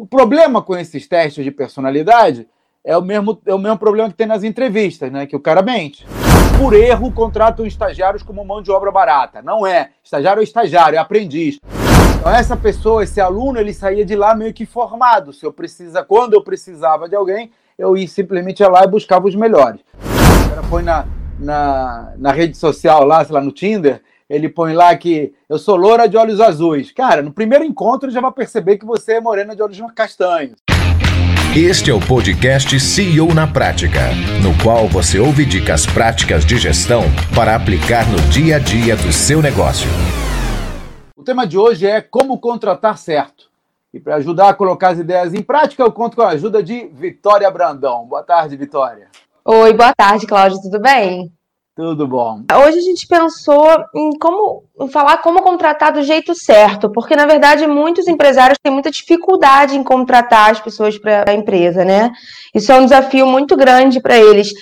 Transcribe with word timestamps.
O 0.00 0.06
problema 0.06 0.62
com 0.62 0.74
esses 0.74 1.06
testes 1.06 1.44
de 1.44 1.50
personalidade 1.50 2.48
é 2.82 2.96
o 2.96 3.02
mesmo, 3.02 3.38
é 3.44 3.54
o 3.54 3.58
mesmo 3.58 3.76
problema 3.76 4.08
que 4.08 4.14
tem 4.14 4.26
nas 4.26 4.42
entrevistas, 4.42 5.12
né? 5.12 5.26
Que 5.26 5.36
o 5.36 5.40
cara 5.40 5.60
mente. 5.60 6.06
Por 6.58 6.72
erro, 6.72 7.12
contratam 7.12 7.66
estagiários 7.66 8.22
como 8.22 8.42
mão 8.42 8.62
de 8.62 8.70
obra 8.70 8.90
barata. 8.90 9.42
Não 9.42 9.66
é. 9.66 9.90
Estagiário 10.02 10.40
é 10.40 10.42
estagiário, 10.42 10.96
é 10.96 10.98
aprendiz. 10.98 11.58
Então, 12.18 12.32
essa 12.32 12.56
pessoa, 12.56 13.04
esse 13.04 13.20
aluno, 13.20 13.60
ele 13.60 13.74
saía 13.74 14.02
de 14.02 14.16
lá 14.16 14.34
meio 14.34 14.54
que 14.54 14.64
formado. 14.64 15.34
Se 15.34 15.44
eu 15.44 15.52
precisa, 15.52 16.02
quando 16.02 16.32
eu 16.32 16.42
precisava 16.42 17.06
de 17.06 17.14
alguém, 17.14 17.50
eu 17.76 17.94
ia 17.94 18.08
simplesmente 18.08 18.60
ia 18.60 18.70
lá 18.70 18.82
e 18.84 18.88
buscava 18.88 19.28
os 19.28 19.34
melhores. 19.34 19.82
O 20.46 20.48
cara 20.48 20.62
põe 20.70 20.82
na, 20.82 21.04
na, 21.38 22.14
na 22.16 22.32
rede 22.32 22.56
social 22.56 23.04
lá, 23.04 23.22
sei 23.22 23.34
lá, 23.34 23.42
no 23.42 23.52
Tinder, 23.52 24.00
ele 24.30 24.48
põe 24.48 24.72
lá 24.72 24.96
que 24.96 25.34
eu 25.48 25.58
sou 25.58 25.74
loura 25.74 26.08
de 26.08 26.16
olhos 26.16 26.40
azuis. 26.40 26.92
Cara, 26.92 27.20
no 27.20 27.32
primeiro 27.32 27.64
encontro 27.64 28.06
ele 28.06 28.14
já 28.14 28.20
vai 28.20 28.30
perceber 28.30 28.78
que 28.78 28.86
você 28.86 29.14
é 29.14 29.20
morena 29.20 29.56
de 29.56 29.60
olhos 29.60 29.80
castanhos. 29.92 30.54
Este 31.56 31.90
é 31.90 31.94
o 31.94 31.98
podcast 31.98 32.78
CEO 32.78 33.34
na 33.34 33.44
Prática, 33.44 34.12
no 34.40 34.56
qual 34.62 34.86
você 34.86 35.18
ouve 35.18 35.44
dicas 35.44 35.84
práticas 35.84 36.46
de 36.46 36.56
gestão 36.58 37.02
para 37.34 37.56
aplicar 37.56 38.08
no 38.08 38.18
dia 38.30 38.54
a 38.54 38.58
dia 38.60 38.94
do 38.94 39.12
seu 39.12 39.42
negócio. 39.42 39.90
O 41.16 41.24
tema 41.24 41.44
de 41.44 41.58
hoje 41.58 41.84
é 41.84 42.00
como 42.00 42.38
contratar 42.38 42.96
certo. 42.98 43.50
E 43.92 43.98
para 43.98 44.14
ajudar 44.14 44.50
a 44.50 44.54
colocar 44.54 44.90
as 44.90 45.00
ideias 45.00 45.34
em 45.34 45.42
prática, 45.42 45.82
eu 45.82 45.90
conto 45.90 46.14
com 46.14 46.22
a 46.22 46.28
ajuda 46.28 46.62
de 46.62 46.86
Vitória 46.92 47.50
Brandão. 47.50 48.06
Boa 48.06 48.22
tarde, 48.22 48.56
Vitória. 48.56 49.08
Oi, 49.44 49.72
boa 49.72 49.92
tarde, 49.92 50.28
Cláudio, 50.28 50.62
tudo 50.62 50.80
bem? 50.80 51.32
Tudo 51.80 52.06
bom. 52.06 52.42
Hoje 52.62 52.76
a 52.76 52.82
gente 52.82 53.06
pensou 53.06 53.66
em 53.94 54.10
como 54.18 54.64
em 54.82 54.88
falar 54.90 55.16
como 55.22 55.40
contratar 55.40 55.90
do 55.90 56.02
jeito 56.02 56.34
certo, 56.34 56.92
porque 56.92 57.16
na 57.16 57.24
verdade 57.24 57.66
muitos 57.66 58.06
empresários 58.06 58.58
têm 58.62 58.70
muita 58.70 58.90
dificuldade 58.90 59.78
em 59.78 59.82
contratar 59.82 60.50
as 60.50 60.60
pessoas 60.60 60.98
para 60.98 61.24
a 61.26 61.32
empresa, 61.32 61.82
né? 61.82 62.12
Isso 62.54 62.70
é 62.70 62.78
um 62.78 62.84
desafio 62.84 63.26
muito 63.26 63.56
grande 63.56 63.98
para 63.98 64.18
eles. 64.18 64.52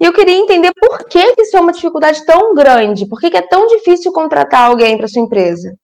E 0.00 0.04
eu 0.06 0.14
queria 0.14 0.34
entender 0.34 0.72
por 0.80 1.06
que 1.06 1.34
isso 1.38 1.54
é 1.54 1.60
uma 1.60 1.72
dificuldade 1.72 2.24
tão 2.24 2.54
grande, 2.54 3.06
por 3.06 3.20
que 3.20 3.36
é 3.36 3.42
tão 3.42 3.66
difícil 3.66 4.10
contratar 4.10 4.62
alguém 4.62 4.96
para 4.96 5.08
sua 5.08 5.20
empresa? 5.20 5.74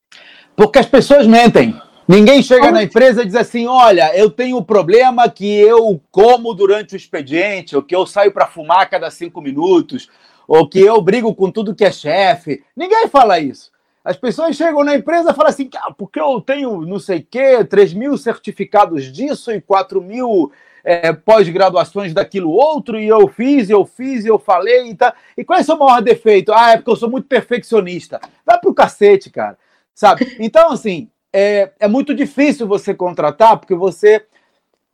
Porque 0.56 0.78
as 0.78 0.86
pessoas 0.86 1.26
mentem. 1.26 1.78
Ninguém 2.08 2.42
chega 2.42 2.70
na 2.70 2.82
empresa 2.82 3.20
e 3.20 3.26
diz 3.26 3.34
assim: 3.34 3.66
olha, 3.66 4.16
eu 4.16 4.30
tenho 4.30 4.56
um 4.56 4.62
problema 4.62 5.28
que 5.28 5.46
eu 5.46 6.00
como 6.10 6.54
durante 6.54 6.94
o 6.94 6.96
expediente, 6.96 7.76
ou 7.76 7.82
que 7.82 7.94
eu 7.94 8.06
saio 8.06 8.32
para 8.32 8.46
fumar 8.46 8.80
a 8.80 8.86
cada 8.86 9.10
cinco 9.10 9.42
minutos, 9.42 10.08
ou 10.48 10.66
que 10.66 10.80
eu 10.80 11.00
brigo 11.02 11.34
com 11.34 11.50
tudo 11.50 11.74
que 11.74 11.84
é 11.84 11.92
chefe. 11.92 12.64
Ninguém 12.74 13.06
fala 13.06 13.38
isso. 13.38 13.70
As 14.02 14.16
pessoas 14.16 14.56
chegam 14.56 14.82
na 14.82 14.94
empresa 14.94 15.30
e 15.30 15.34
falam 15.34 15.50
assim, 15.50 15.68
ah, 15.76 15.92
porque 15.92 16.18
eu 16.18 16.40
tenho 16.40 16.80
não 16.80 16.98
sei 16.98 17.18
o 17.18 17.26
quê, 17.30 17.62
3 17.62 17.92
mil 17.92 18.16
certificados 18.16 19.12
disso 19.12 19.52
e 19.52 19.60
4 19.60 20.00
mil 20.00 20.50
é, 20.82 21.12
pós-graduações 21.12 22.14
daquilo 22.14 22.50
outro, 22.50 22.98
e 22.98 23.06
eu 23.06 23.28
fiz, 23.28 23.68
eu 23.68 23.84
fiz, 23.84 24.24
eu 24.24 24.38
falei 24.38 24.90
e 24.90 24.94
tá. 24.94 25.14
E 25.36 25.44
qual 25.44 25.58
é 25.58 25.62
o 25.62 25.64
seu 25.64 25.76
maior 25.76 26.00
defeito? 26.00 26.50
Ah, 26.54 26.70
é 26.70 26.76
porque 26.78 26.90
eu 26.90 26.96
sou 26.96 27.10
muito 27.10 27.28
perfeccionista. 27.28 28.18
Vai 28.46 28.58
pro 28.58 28.72
cacete, 28.72 29.28
cara. 29.28 29.58
Sabe? 29.94 30.36
Então, 30.40 30.70
assim, 30.70 31.10
é, 31.30 31.72
é 31.78 31.86
muito 31.86 32.14
difícil 32.14 32.66
você 32.66 32.94
contratar, 32.94 33.58
porque 33.58 33.74
você 33.74 34.24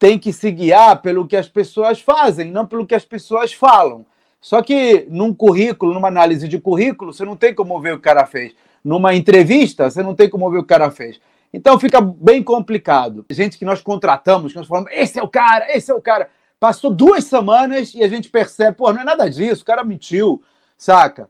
tem 0.00 0.19
que 0.19 0.32
se 0.32 0.50
guiar 0.50 1.00
pelo 1.00 1.28
que 1.28 1.36
as 1.36 1.48
pessoas 1.48 2.00
fazem, 2.00 2.50
não 2.50 2.66
pelo 2.66 2.86
que 2.86 2.94
as 2.94 3.05
pessoas 3.05 3.52
falam. 3.52 4.05
Só 4.45 4.61
que 4.61 5.06
num 5.09 5.33
currículo, 5.33 5.95
numa 5.95 6.09
análise 6.09 6.47
de 6.47 6.61
currículo, 6.61 7.14
você 7.14 7.25
não 7.25 7.34
tem 7.34 7.55
como 7.55 7.81
ver 7.81 7.92
o 7.92 7.95
que 7.95 8.00
o 8.00 8.03
cara 8.03 8.27
fez. 8.27 8.53
Numa 8.84 9.14
entrevista, 9.14 9.89
você 9.89 10.03
não 10.03 10.14
tem 10.14 10.28
como 10.28 10.50
ver 10.50 10.59
o 10.59 10.61
que 10.61 10.67
o 10.67 10.69
cara 10.69 10.91
fez. 10.91 11.19
Então 11.50 11.81
fica 11.81 11.98
bem 11.98 12.42
complicado. 12.42 13.25
Gente 13.31 13.56
que 13.56 13.65
nós 13.65 13.81
contratamos, 13.81 14.53
que 14.53 14.59
nós 14.59 14.69
falamos, 14.69 14.92
esse 14.92 15.19
é 15.19 15.22
o 15.22 15.28
cara, 15.28 15.75
esse 15.75 15.91
é 15.91 15.95
o 15.95 16.00
cara. 16.00 16.28
Passou 16.61 16.91
duas 16.91 17.25
semanas 17.25 17.95
e 17.95 18.05
a 18.05 18.09
gente 18.09 18.28
percebe, 18.28 18.77
pô, 18.77 18.92
não 18.92 19.00
é 19.00 19.05
nada 19.05 19.31
disso, 19.31 19.62
o 19.62 19.65
cara 19.65 19.83
mentiu, 19.83 20.42
saca? 20.77 21.27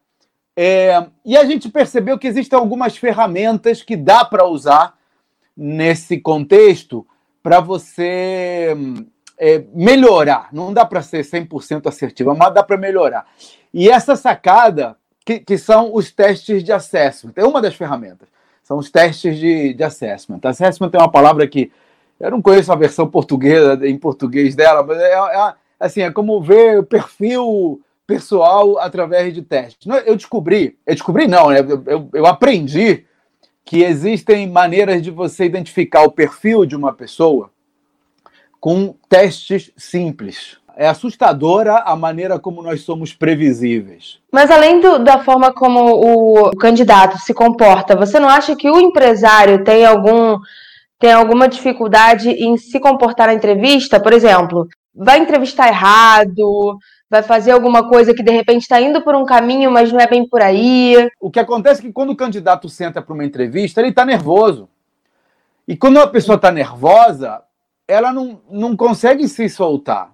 É, 0.56 1.06
e 1.24 1.36
a 1.36 1.44
gente 1.44 1.68
percebeu 1.68 2.18
que 2.18 2.26
existem 2.26 2.58
algumas 2.58 2.96
ferramentas 2.96 3.80
que 3.80 3.96
dá 3.96 4.24
para 4.24 4.44
usar 4.44 4.98
nesse 5.56 6.18
contexto 6.18 7.06
para 7.40 7.60
você 7.60 8.76
é, 9.38 9.64
melhorar. 9.72 10.48
Não 10.52 10.72
dá 10.72 10.84
para 10.84 11.02
ser 11.02 11.24
100% 11.24 11.86
assertiva, 11.86 12.34
mas 12.34 12.54
dá 12.54 12.62
para 12.62 12.76
melhorar. 12.76 13.26
E 13.72 13.88
essa 13.88 14.16
sacada, 14.16 14.96
que, 15.24 15.40
que, 15.40 15.58
são 15.58 15.94
os 15.94 16.10
testes 16.10 16.62
de 16.62 16.72
assessment, 16.72 17.32
é 17.36 17.44
uma 17.44 17.60
das 17.60 17.74
ferramentas. 17.74 18.28
São 18.62 18.78
os 18.78 18.90
testes 18.90 19.38
de, 19.38 19.74
de 19.74 19.82
assessment. 19.82 20.40
Assessment 20.42 20.90
é 20.92 20.98
uma 20.98 21.10
palavra 21.10 21.46
que 21.46 21.70
eu 22.18 22.30
não 22.30 22.40
conheço 22.40 22.72
a 22.72 22.76
versão 22.76 23.06
portuguesa 23.08 23.78
em 23.86 23.98
português 23.98 24.54
dela, 24.54 24.82
mas 24.82 24.98
é, 24.98 25.12
é 25.12 25.54
assim, 25.78 26.02
é 26.02 26.10
como 26.10 26.40
ver 26.40 26.78
o 26.78 26.84
perfil 26.84 27.82
pessoal 28.06 28.78
através 28.78 29.34
de 29.34 29.42
testes. 29.42 29.86
Eu 30.06 30.16
descobri, 30.16 30.78
eu 30.86 30.94
descobri 30.94 31.26
não, 31.26 31.50
né? 31.50 31.60
eu, 31.60 31.82
eu, 31.86 32.08
eu 32.12 32.26
aprendi 32.26 33.04
que 33.64 33.82
existem 33.82 34.48
maneiras 34.48 35.02
de 35.02 35.10
você 35.10 35.44
identificar 35.44 36.02
o 36.02 36.12
perfil 36.12 36.66
de 36.66 36.76
uma 36.76 36.92
pessoa 36.92 37.50
com 38.64 38.94
testes 39.10 39.70
simples. 39.76 40.56
É 40.74 40.88
assustadora 40.88 41.80
a 41.80 41.94
maneira 41.94 42.38
como 42.38 42.62
nós 42.62 42.80
somos 42.80 43.12
previsíveis. 43.12 44.20
Mas 44.32 44.50
além 44.50 44.80
do, 44.80 45.00
da 45.00 45.18
forma 45.18 45.52
como 45.52 46.48
o 46.48 46.56
candidato 46.56 47.18
se 47.18 47.34
comporta, 47.34 47.94
você 47.94 48.18
não 48.18 48.26
acha 48.26 48.56
que 48.56 48.70
o 48.70 48.80
empresário 48.80 49.62
tem 49.62 49.84
algum 49.84 50.38
tem 50.98 51.12
alguma 51.12 51.46
dificuldade 51.46 52.30
em 52.30 52.56
se 52.56 52.80
comportar 52.80 53.26
na 53.26 53.34
entrevista? 53.34 54.00
Por 54.00 54.14
exemplo, 54.14 54.66
vai 54.94 55.18
entrevistar 55.18 55.68
errado, 55.68 56.78
vai 57.10 57.22
fazer 57.22 57.50
alguma 57.50 57.86
coisa 57.86 58.14
que 58.14 58.22
de 58.22 58.32
repente 58.32 58.62
está 58.62 58.80
indo 58.80 59.02
por 59.02 59.14
um 59.14 59.26
caminho, 59.26 59.70
mas 59.70 59.92
não 59.92 60.00
é 60.00 60.06
bem 60.06 60.26
por 60.26 60.40
aí. 60.40 61.06
O 61.20 61.30
que 61.30 61.38
acontece 61.38 61.80
é 61.80 61.82
que 61.82 61.92
quando 61.92 62.12
o 62.12 62.16
candidato 62.16 62.66
senta 62.70 63.02
para 63.02 63.12
uma 63.12 63.26
entrevista, 63.26 63.82
ele 63.82 63.90
está 63.90 64.06
nervoso. 64.06 64.70
E 65.68 65.76
quando 65.76 65.96
uma 65.98 66.06
pessoa 66.06 66.36
está 66.36 66.50
nervosa, 66.50 67.43
ela 67.86 68.12
não, 68.12 68.40
não 68.50 68.76
consegue 68.76 69.28
se 69.28 69.48
soltar. 69.48 70.12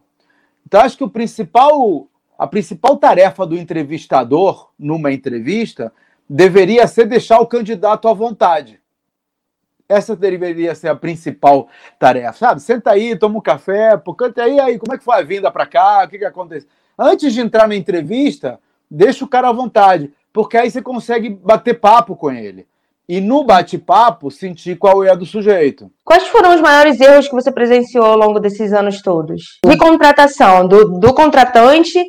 Então, 0.67 0.81
acho 0.81 0.97
que 0.97 1.05
o 1.05 1.11
principal, 1.11 2.09
a 2.39 2.47
principal 2.47 2.97
tarefa 2.97 3.47
do 3.47 3.57
entrevistador 3.57 4.71
numa 4.79 5.13
entrevista 5.13 5.93
deveria 6.29 6.87
ser 6.87 7.07
deixar 7.07 7.41
o 7.41 7.47
candidato 7.47 8.09
à 8.09 8.13
vontade. 8.13 8.81
Essa 9.89 10.15
deveria 10.15 10.75
ser 10.75 10.89
a 10.89 10.95
principal 10.95 11.69
tarefa, 11.99 12.39
sabe? 12.39 12.63
Senta 12.63 12.93
aí, 12.93 13.17
toma 13.17 13.39
um 13.39 13.43
café, 13.43 14.01
canta 14.17 14.45
aí, 14.45 14.61
aí, 14.61 14.79
como 14.79 14.95
é 14.95 14.99
que 14.99 15.05
foi 15.05 15.17
a 15.17 15.23
vinda 15.23 15.51
para 15.51 15.67
cá? 15.67 16.05
O 16.05 16.09
que, 16.09 16.19
que 16.19 16.25
aconteceu? 16.25 16.69
Antes 16.97 17.33
de 17.33 17.41
entrar 17.41 17.67
na 17.67 17.75
entrevista, 17.75 18.61
deixa 18.89 19.25
o 19.25 19.29
cara 19.29 19.49
à 19.49 19.53
vontade, 19.53 20.13
porque 20.33 20.57
aí 20.57 20.71
você 20.71 20.81
consegue 20.81 21.31
bater 21.31 21.81
papo 21.81 22.15
com 22.15 22.31
ele 22.31 22.69
e 23.11 23.21
no 23.21 23.43
bate-papo 23.43 24.31
sentir 24.31 24.77
qual 24.77 25.03
é 25.03 25.11
a 25.11 25.17
do 25.17 25.27
sujeito. 25.27 25.91
Quais 26.05 26.29
foram 26.29 26.55
os 26.55 26.61
maiores 26.61 27.01
erros 27.01 27.27
que 27.27 27.35
você 27.35 27.51
presenciou 27.51 28.05
ao 28.05 28.17
longo 28.17 28.39
desses 28.39 28.73
anos 28.73 29.03
todos? 29.03 29.59
De 29.67 29.77
contratação, 29.77 30.69
do, 30.69 30.97
do 31.01 31.13
contratante 31.13 32.01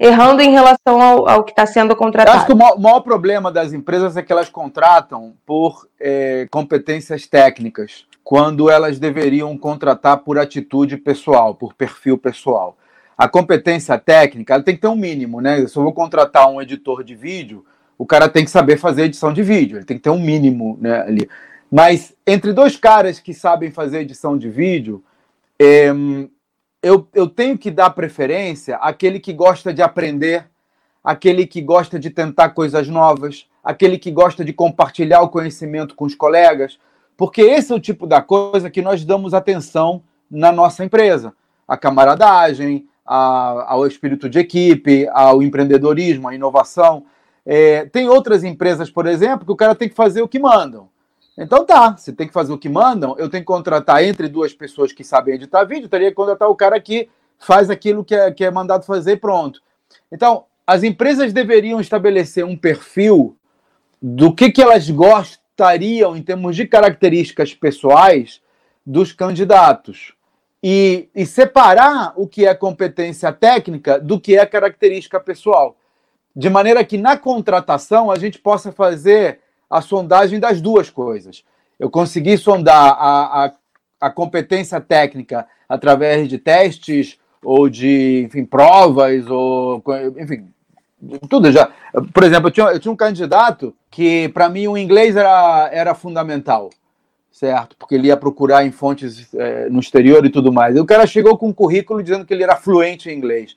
errando 0.00 0.42
em 0.42 0.50
relação 0.50 1.00
ao, 1.00 1.28
ao 1.28 1.44
que 1.44 1.52
está 1.52 1.64
sendo 1.64 1.94
contratado. 1.94 2.36
Eu 2.36 2.38
acho 2.38 2.46
que 2.46 2.52
o 2.52 2.56
maior, 2.56 2.76
maior, 2.76 3.00
problema 3.02 3.52
das 3.52 3.72
empresas 3.72 4.16
é 4.16 4.22
que 4.22 4.32
elas 4.32 4.48
contratam 4.48 5.34
por 5.46 5.86
é, 6.00 6.48
competências 6.50 7.24
técnicas, 7.28 8.04
quando 8.24 8.68
elas 8.68 8.98
deveriam 8.98 9.56
contratar 9.56 10.18
por 10.18 10.40
atitude 10.40 10.96
pessoal, 10.96 11.54
por 11.54 11.72
perfil 11.72 12.18
pessoal. 12.18 12.76
A 13.16 13.28
competência 13.28 13.96
técnica 13.96 14.60
tem 14.60 14.74
que 14.74 14.80
ter 14.80 14.88
um 14.88 14.96
mínimo, 14.96 15.40
né? 15.40 15.64
Se 15.68 15.76
eu 15.76 15.84
vou 15.84 15.92
contratar 15.92 16.50
um 16.50 16.60
editor 16.60 17.04
de 17.04 17.14
vídeo, 17.14 17.64
o 17.98 18.06
cara 18.06 18.28
tem 18.28 18.44
que 18.44 18.50
saber 18.50 18.78
fazer 18.78 19.02
edição 19.02 19.32
de 19.32 19.42
vídeo, 19.42 19.76
ele 19.76 19.84
tem 19.84 19.96
que 19.96 20.02
ter 20.04 20.10
um 20.10 20.20
mínimo 20.20 20.78
né, 20.80 21.00
ali. 21.00 21.28
Mas 21.70 22.14
entre 22.24 22.52
dois 22.52 22.76
caras 22.76 23.18
que 23.18 23.34
sabem 23.34 23.70
fazer 23.70 24.00
edição 24.00 24.38
de 24.38 24.48
vídeo, 24.48 25.02
é, 25.58 25.92
eu, 26.82 27.06
eu 27.12 27.28
tenho 27.28 27.58
que 27.58 27.70
dar 27.70 27.90
preferência 27.90 28.76
àquele 28.76 29.18
que 29.18 29.32
gosta 29.32 29.74
de 29.74 29.82
aprender, 29.82 30.46
aquele 31.02 31.46
que 31.46 31.60
gosta 31.60 31.98
de 31.98 32.08
tentar 32.08 32.50
coisas 32.50 32.88
novas, 32.88 33.46
aquele 33.62 33.98
que 33.98 34.10
gosta 34.10 34.44
de 34.44 34.52
compartilhar 34.52 35.20
o 35.20 35.28
conhecimento 35.28 35.94
com 35.94 36.04
os 36.04 36.14
colegas, 36.14 36.78
porque 37.16 37.42
esse 37.42 37.72
é 37.72 37.74
o 37.74 37.80
tipo 37.80 38.06
da 38.06 38.22
coisa 38.22 38.70
que 38.70 38.80
nós 38.80 39.04
damos 39.04 39.34
atenção 39.34 40.02
na 40.30 40.52
nossa 40.52 40.84
empresa. 40.84 41.34
A 41.66 41.76
camaradagem, 41.76 42.86
a, 43.04 43.72
ao 43.72 43.86
espírito 43.86 44.28
de 44.28 44.38
equipe, 44.38 45.08
ao 45.10 45.42
empreendedorismo, 45.42 46.28
à 46.28 46.34
inovação. 46.34 47.04
É, 47.50 47.86
tem 47.86 48.10
outras 48.10 48.44
empresas, 48.44 48.90
por 48.90 49.06
exemplo, 49.06 49.46
que 49.46 49.52
o 49.52 49.56
cara 49.56 49.74
tem 49.74 49.88
que 49.88 49.94
fazer 49.94 50.20
o 50.20 50.28
que 50.28 50.38
mandam. 50.38 50.90
Então 51.38 51.64
tá, 51.64 51.96
você 51.96 52.12
tem 52.12 52.26
que 52.26 52.32
fazer 52.32 52.52
o 52.52 52.58
que 52.58 52.68
mandam, 52.68 53.16
eu 53.16 53.30
tenho 53.30 53.42
que 53.42 53.46
contratar 53.46 54.04
entre 54.04 54.28
duas 54.28 54.52
pessoas 54.52 54.92
que 54.92 55.02
sabem 55.02 55.36
editar 55.36 55.64
vídeo, 55.64 55.88
teria 55.88 56.10
que 56.10 56.14
contratar 56.14 56.50
o 56.50 56.54
cara 56.54 56.78
que 56.78 57.08
faz 57.38 57.70
aquilo 57.70 58.04
que 58.04 58.14
é, 58.14 58.30
que 58.30 58.44
é 58.44 58.50
mandado 58.50 58.84
fazer 58.84 59.12
e 59.12 59.16
pronto. 59.16 59.62
Então, 60.12 60.44
as 60.66 60.82
empresas 60.82 61.32
deveriam 61.32 61.80
estabelecer 61.80 62.44
um 62.44 62.54
perfil 62.54 63.34
do 64.02 64.34
que, 64.34 64.50
que 64.50 64.60
elas 64.60 64.90
gostariam 64.90 66.14
em 66.14 66.22
termos 66.22 66.54
de 66.54 66.66
características 66.66 67.54
pessoais 67.54 68.42
dos 68.84 69.10
candidatos 69.10 70.12
e, 70.62 71.08
e 71.14 71.24
separar 71.24 72.12
o 72.14 72.26
que 72.26 72.44
é 72.44 72.54
competência 72.54 73.32
técnica 73.32 73.98
do 73.98 74.20
que 74.20 74.36
é 74.36 74.44
característica 74.44 75.18
pessoal. 75.18 75.78
De 76.38 76.48
maneira 76.48 76.84
que 76.84 76.96
na 76.96 77.16
contratação 77.16 78.12
a 78.12 78.16
gente 78.16 78.38
possa 78.38 78.70
fazer 78.70 79.40
a 79.68 79.80
sondagem 79.80 80.38
das 80.38 80.60
duas 80.60 80.88
coisas. 80.88 81.42
Eu 81.80 81.90
consegui 81.90 82.38
sondar 82.38 82.96
a, 82.96 83.46
a, 83.46 83.52
a 84.02 84.08
competência 84.08 84.80
técnica 84.80 85.48
através 85.68 86.28
de 86.28 86.38
testes 86.38 87.18
ou 87.42 87.68
de 87.68 88.22
enfim, 88.26 88.44
provas, 88.44 89.26
ou 89.28 89.82
enfim, 90.16 90.46
tudo 91.28 91.50
já. 91.50 91.72
Por 92.14 92.22
exemplo, 92.22 92.46
eu 92.46 92.52
tinha, 92.52 92.66
eu 92.66 92.78
tinha 92.78 92.92
um 92.92 92.96
candidato 92.96 93.74
que, 93.90 94.28
para 94.28 94.48
mim, 94.48 94.68
o 94.68 94.78
inglês 94.78 95.16
era, 95.16 95.68
era 95.72 95.92
fundamental, 95.92 96.70
certo? 97.32 97.74
Porque 97.76 97.96
ele 97.96 98.06
ia 98.06 98.16
procurar 98.16 98.64
em 98.64 98.70
fontes 98.70 99.34
é, 99.34 99.68
no 99.68 99.80
exterior 99.80 100.24
e 100.24 100.30
tudo 100.30 100.52
mais. 100.52 100.76
E 100.76 100.80
o 100.80 100.86
cara 100.86 101.04
chegou 101.04 101.36
com 101.36 101.48
um 101.48 101.52
currículo 101.52 102.00
dizendo 102.00 102.24
que 102.24 102.32
ele 102.32 102.44
era 102.44 102.54
fluente 102.54 103.10
em 103.10 103.16
inglês. 103.16 103.56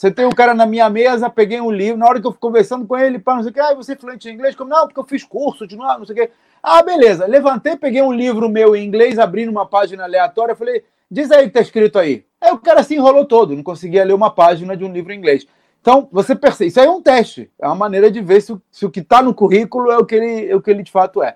Você 0.00 0.10
tem 0.10 0.24
um 0.24 0.30
cara 0.30 0.54
na 0.54 0.64
minha 0.64 0.88
mesa, 0.88 1.28
peguei 1.28 1.60
um 1.60 1.70
livro, 1.70 1.98
na 1.98 2.06
hora 2.06 2.18
que 2.18 2.26
eu 2.26 2.30
fui 2.30 2.40
conversando 2.40 2.86
com 2.86 2.96
ele, 2.96 3.18
pá, 3.18 3.34
não 3.34 3.42
sei 3.42 3.50
o 3.50 3.52
que, 3.52 3.60
ah, 3.60 3.74
você 3.74 3.92
é 3.92 3.96
fluente 3.96 4.30
em 4.30 4.32
inglês? 4.32 4.56
Como, 4.56 4.70
não, 4.70 4.86
porque 4.86 4.98
eu 4.98 5.04
fiz 5.04 5.24
curso 5.24 5.66
de 5.66 5.76
não, 5.76 5.98
não 5.98 6.06
sei 6.06 6.14
o 6.14 6.18
que. 6.18 6.32
Ah, 6.62 6.82
beleza. 6.82 7.26
Levantei, 7.26 7.76
peguei 7.76 8.00
um 8.00 8.10
livro 8.10 8.48
meu 8.48 8.74
em 8.74 8.82
inglês, 8.82 9.18
abri 9.18 9.44
numa 9.44 9.66
página 9.66 10.04
aleatória, 10.04 10.56
falei, 10.56 10.82
diz 11.10 11.30
aí 11.30 11.44
o 11.44 11.48
que 11.48 11.52
tá 11.52 11.60
escrito 11.60 11.98
aí. 11.98 12.24
Aí 12.40 12.50
o 12.50 12.56
cara 12.56 12.82
se 12.82 12.94
enrolou 12.94 13.26
todo, 13.26 13.54
não 13.54 13.62
conseguia 13.62 14.02
ler 14.02 14.14
uma 14.14 14.30
página 14.30 14.74
de 14.74 14.86
um 14.86 14.90
livro 14.90 15.12
em 15.12 15.18
inglês. 15.18 15.46
Então, 15.82 16.08
você 16.10 16.34
percebe, 16.34 16.68
isso 16.68 16.80
aí 16.80 16.86
é 16.86 16.90
um 16.90 17.02
teste, 17.02 17.50
é 17.60 17.66
uma 17.66 17.76
maneira 17.76 18.10
de 18.10 18.22
ver 18.22 18.40
se, 18.40 18.54
o, 18.54 18.62
se 18.70 18.86
o 18.86 18.90
que 18.90 19.00
está 19.00 19.20
no 19.20 19.34
currículo 19.34 19.90
é 19.90 19.98
o, 19.98 20.06
que 20.06 20.14
ele, 20.14 20.50
é 20.50 20.56
o 20.56 20.62
que 20.62 20.70
ele 20.70 20.82
de 20.82 20.90
fato 20.90 21.22
é. 21.22 21.34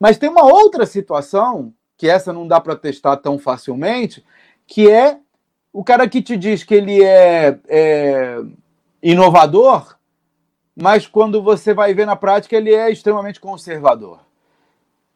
Mas 0.00 0.18
tem 0.18 0.28
uma 0.28 0.52
outra 0.52 0.84
situação, 0.84 1.72
que 1.96 2.08
essa 2.08 2.32
não 2.32 2.48
dá 2.48 2.60
para 2.60 2.74
testar 2.74 3.18
tão 3.18 3.38
facilmente, 3.38 4.24
que 4.66 4.90
é 4.90 5.20
o 5.72 5.84
cara 5.84 6.08
que 6.08 6.20
te 6.20 6.36
diz 6.36 6.64
que 6.64 6.74
ele 6.74 7.02
é, 7.02 7.58
é 7.68 8.42
inovador, 9.02 9.96
mas 10.74 11.06
quando 11.06 11.42
você 11.42 11.74
vai 11.74 11.94
ver 11.94 12.06
na 12.06 12.16
prática, 12.16 12.56
ele 12.56 12.74
é 12.74 12.90
extremamente 12.90 13.40
conservador. 13.40 14.20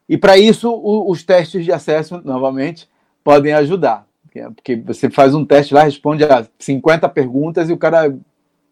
E 0.08 0.16
para 0.16 0.36
isso, 0.36 0.70
o, 0.70 1.10
os 1.10 1.24
testes 1.24 1.64
de 1.64 1.72
acesso, 1.72 2.20
novamente, 2.24 2.88
podem 3.22 3.52
ajudar. 3.54 4.06
Porque 4.54 4.76
você 4.76 5.08
faz 5.08 5.34
um 5.34 5.44
teste 5.44 5.72
lá, 5.72 5.84
responde 5.84 6.24
a 6.24 6.46
50 6.58 7.08
perguntas 7.08 7.70
e 7.70 7.72
o 7.72 7.78
cara 7.78 8.14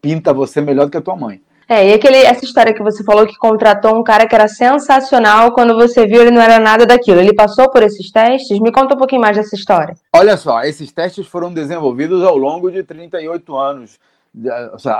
pinta 0.01 0.33
você 0.33 0.59
melhor 0.59 0.85
do 0.85 0.91
que 0.91 0.97
a 0.97 1.01
tua 1.01 1.15
mãe. 1.15 1.41
É, 1.67 1.89
e 1.89 1.93
aquele, 1.93 2.17
essa 2.17 2.43
história 2.43 2.73
que 2.73 2.83
você 2.83 3.03
falou 3.03 3.25
que 3.25 3.37
contratou 3.37 3.97
um 3.97 4.03
cara 4.03 4.27
que 4.27 4.35
era 4.35 4.47
sensacional, 4.47 5.53
quando 5.53 5.75
você 5.75 6.05
viu 6.05 6.21
ele 6.21 6.31
não 6.31 6.41
era 6.41 6.59
nada 6.59 6.85
daquilo. 6.85 7.19
Ele 7.19 7.33
passou 7.33 7.69
por 7.69 7.81
esses 7.81 8.11
testes? 8.11 8.59
Me 8.59 8.71
conta 8.71 8.95
um 8.95 8.97
pouquinho 8.97 9.21
mais 9.21 9.37
dessa 9.37 9.55
história. 9.55 9.95
Olha 10.13 10.35
só, 10.35 10.61
esses 10.63 10.91
testes 10.91 11.25
foram 11.27 11.53
desenvolvidos 11.53 12.23
ao 12.23 12.37
longo 12.37 12.69
de 12.69 12.83
38 12.83 13.55
anos, 13.55 13.99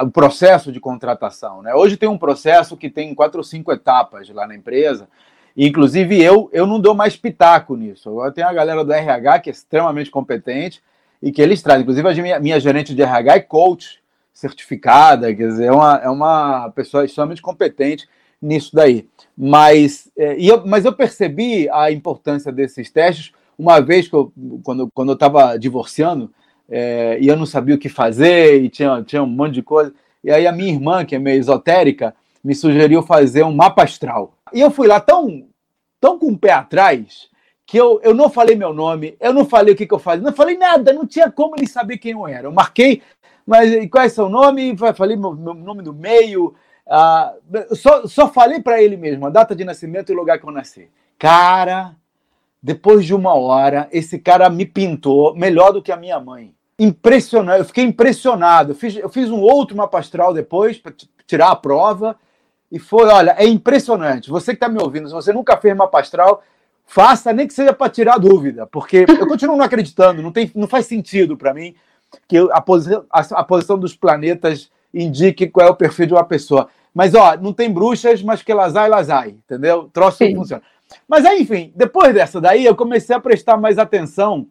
o 0.01 0.11
processo 0.11 0.71
de 0.71 0.79
contratação. 0.79 1.61
Né? 1.61 1.73
Hoje 1.73 1.97
tem 1.97 2.07
um 2.07 2.17
processo 2.17 2.77
que 2.77 2.89
tem 2.89 3.13
quatro 3.13 3.39
ou 3.39 3.43
cinco 3.43 3.71
etapas 3.71 4.29
lá 4.29 4.47
na 4.47 4.55
empresa, 4.55 5.07
inclusive 5.55 6.21
eu, 6.21 6.49
eu 6.53 6.65
não 6.65 6.79
dou 6.79 6.93
mais 6.93 7.17
pitaco 7.17 7.75
nisso. 7.75 8.09
Agora 8.09 8.31
tem 8.31 8.43
a 8.43 8.53
galera 8.53 8.85
do 8.85 8.93
RH 8.93 9.39
que 9.39 9.49
é 9.49 9.53
extremamente 9.53 10.09
competente 10.09 10.81
e 11.21 11.31
que 11.31 11.41
eles 11.41 11.61
trazem. 11.61 11.81
Inclusive 11.81 12.07
a 12.07 12.13
minha, 12.13 12.39
minha 12.39 12.59
gerente 12.59 12.95
de 12.95 13.01
RH 13.01 13.35
é 13.35 13.39
coach 13.39 14.02
certificada, 14.33 15.33
quer 15.33 15.47
dizer, 15.47 15.65
é 15.65 15.71
uma, 15.71 15.95
é 16.03 16.09
uma 16.09 16.69
pessoa 16.71 17.05
extremamente 17.05 17.41
competente 17.41 18.07
nisso 18.41 18.71
daí. 18.73 19.07
Mas, 19.37 20.11
é, 20.17 20.37
e 20.37 20.47
eu, 20.47 20.65
mas 20.65 20.85
eu 20.85 20.93
percebi 20.93 21.69
a 21.69 21.91
importância 21.91 22.51
desses 22.51 22.91
testes 22.91 23.31
uma 23.57 23.79
vez 23.79 24.07
que 24.07 24.15
eu, 24.15 24.33
quando, 24.63 24.89
quando 24.93 25.09
eu 25.09 25.13
estava 25.13 25.57
divorciando 25.57 26.33
é, 26.67 27.17
e 27.21 27.27
eu 27.27 27.37
não 27.37 27.45
sabia 27.45 27.75
o 27.75 27.77
que 27.77 27.89
fazer 27.89 28.61
e 28.63 28.69
tinha, 28.69 29.03
tinha 29.03 29.23
um 29.23 29.27
monte 29.27 29.53
de 29.53 29.63
coisa. 29.63 29.93
E 30.23 30.31
aí 30.31 30.47
a 30.47 30.51
minha 30.51 30.73
irmã, 30.73 31.05
que 31.05 31.15
é 31.15 31.19
meio 31.19 31.39
esotérica, 31.39 32.15
me 32.43 32.55
sugeriu 32.55 33.03
fazer 33.03 33.43
um 33.43 33.53
mapa 33.53 33.83
astral. 33.83 34.35
E 34.51 34.59
eu 34.59 34.71
fui 34.71 34.87
lá 34.87 34.99
tão, 34.99 35.45
tão 36.01 36.17
com 36.17 36.27
o 36.31 36.37
pé 36.37 36.51
atrás 36.51 37.29
que 37.65 37.77
eu, 37.77 37.99
eu 38.03 38.13
não 38.13 38.29
falei 38.29 38.55
meu 38.55 38.73
nome, 38.73 39.15
eu 39.19 39.33
não 39.33 39.45
falei 39.45 39.73
o 39.73 39.77
que, 39.77 39.85
que 39.85 39.93
eu 39.93 39.99
fazia, 39.99 40.23
não 40.23 40.33
falei 40.33 40.57
nada, 40.57 40.91
não 40.91 41.07
tinha 41.07 41.31
como 41.31 41.55
ele 41.55 41.67
saber 41.67 41.97
quem 41.97 42.11
eu 42.11 42.27
era. 42.27 42.47
Eu 42.47 42.51
marquei 42.51 43.01
mas 43.45 43.89
qual 43.89 44.03
é 44.03 44.09
seu 44.09 44.29
nome? 44.29 44.75
Falei 44.95 45.17
meu, 45.17 45.33
meu 45.33 45.53
nome 45.53 45.83
do 45.83 45.93
meio. 45.93 46.55
Ah, 46.87 47.33
só, 47.71 48.05
só 48.07 48.27
falei 48.27 48.61
para 48.61 48.81
ele 48.81 48.97
mesmo 48.97 49.25
a 49.25 49.29
data 49.29 49.55
de 49.55 49.63
nascimento 49.63 50.11
e 50.11 50.15
o 50.15 50.17
lugar 50.17 50.39
que 50.39 50.45
eu 50.45 50.51
nasci. 50.51 50.89
Cara, 51.17 51.95
depois 52.61 53.05
de 53.05 53.13
uma 53.13 53.33
hora, 53.33 53.87
esse 53.91 54.19
cara 54.19 54.49
me 54.49 54.65
pintou 54.65 55.35
melhor 55.35 55.71
do 55.71 55.81
que 55.81 55.91
a 55.91 55.97
minha 55.97 56.19
mãe. 56.19 56.53
Impressionante, 56.77 57.59
eu 57.59 57.65
fiquei 57.65 57.83
impressionado. 57.83 58.71
Eu 58.71 58.75
fiz, 58.75 58.95
eu 58.95 59.09
fiz 59.09 59.29
um 59.29 59.39
outro 59.39 59.77
mapa 59.77 59.99
astral 59.99 60.33
depois 60.33 60.77
para 60.77 60.93
tirar 61.25 61.51
a 61.51 61.55
prova. 61.55 62.17
E 62.71 62.79
foi, 62.79 63.05
olha, 63.07 63.35
é 63.37 63.45
impressionante. 63.45 64.29
Você 64.29 64.51
que 64.51 64.55
está 64.55 64.67
me 64.67 64.81
ouvindo, 64.81 65.07
se 65.07 65.13
você 65.13 65.31
nunca 65.31 65.55
fez 65.57 65.75
mapa 65.75 65.99
astral, 65.99 66.41
faça, 66.85 67.31
nem 67.31 67.47
que 67.47 67.53
seja 67.53 67.73
para 67.73 67.89
tirar 67.89 68.17
dúvida, 68.17 68.67
porque 68.67 69.05
eu 69.07 69.27
continuo 69.27 69.55
não 69.55 69.65
acreditando, 69.65 70.21
não, 70.21 70.31
tem, 70.31 70.51
não 70.55 70.67
faz 70.67 70.85
sentido 70.85 71.37
para 71.37 71.53
mim 71.53 71.75
que 72.27 72.37
a, 72.51 72.61
posição, 72.61 73.05
a, 73.09 73.19
a 73.19 73.43
posição 73.43 73.77
dos 73.77 73.95
planetas 73.95 74.69
indique 74.93 75.47
qual 75.47 75.67
é 75.67 75.69
o 75.69 75.75
perfil 75.75 76.05
de 76.05 76.13
uma 76.13 76.23
pessoa. 76.23 76.69
Mas, 76.93 77.15
ó, 77.15 77.35
não 77.37 77.53
tem 77.53 77.71
bruxas, 77.71 78.21
mas 78.21 78.43
que 78.43 78.53
lazai, 78.53 78.87
lazai, 78.87 79.29
entendeu? 79.29 79.89
Troço 79.91 80.19
Sim. 80.19 80.35
funciona. 80.35 80.61
Mas 81.07 81.25
aí, 81.25 81.41
enfim, 81.41 81.73
depois 81.75 82.13
dessa 82.13 82.39
daí, 82.39 82.65
eu 82.65 82.75
comecei 82.75 83.15
a 83.15 83.19
prestar 83.19 83.57
mais 83.57 83.79
atenção 83.79 84.47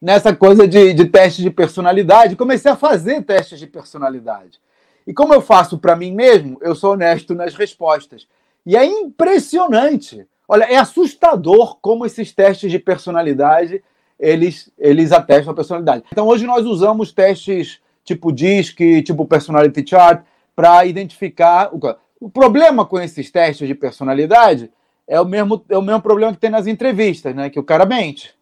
nessa 0.00 0.34
coisa 0.34 0.68
de, 0.68 0.92
de 0.92 1.06
teste 1.06 1.42
de 1.42 1.50
personalidade, 1.50 2.36
comecei 2.36 2.70
a 2.70 2.76
fazer 2.76 3.22
testes 3.22 3.58
de 3.58 3.66
personalidade. 3.66 4.60
E 5.06 5.14
como 5.14 5.32
eu 5.32 5.40
faço 5.40 5.78
para 5.78 5.96
mim 5.96 6.12
mesmo, 6.12 6.58
eu 6.60 6.74
sou 6.74 6.92
honesto 6.92 7.34
nas 7.34 7.54
respostas. 7.54 8.28
E 8.64 8.76
é 8.76 8.84
impressionante. 8.84 10.26
Olha, 10.46 10.64
é 10.64 10.76
assustador 10.76 11.78
como 11.80 12.04
esses 12.04 12.32
testes 12.32 12.70
de 12.70 12.78
personalidade 12.78 13.82
eles, 14.18 14.70
eles 14.78 15.12
atestam 15.12 15.52
a 15.52 15.56
personalidade. 15.56 16.04
Então, 16.12 16.26
hoje 16.26 16.46
nós 16.46 16.66
usamos 16.66 17.12
testes 17.12 17.80
tipo 18.04 18.32
DISC, 18.32 19.02
tipo 19.02 19.26
Personality 19.26 19.84
Chart, 19.86 20.22
para 20.56 20.84
identificar. 20.86 21.70
O, 21.72 21.78
o 22.20 22.30
problema 22.30 22.84
com 22.84 22.98
esses 22.98 23.30
testes 23.30 23.68
de 23.68 23.74
personalidade 23.74 24.70
é 25.06 25.20
o, 25.20 25.24
mesmo, 25.24 25.64
é 25.68 25.78
o 25.78 25.82
mesmo 25.82 26.02
problema 26.02 26.32
que 26.32 26.38
tem 26.38 26.50
nas 26.50 26.66
entrevistas, 26.66 27.34
né? 27.34 27.48
Que 27.50 27.60
o 27.60 27.64
cara 27.64 27.86
mente. 27.86 28.34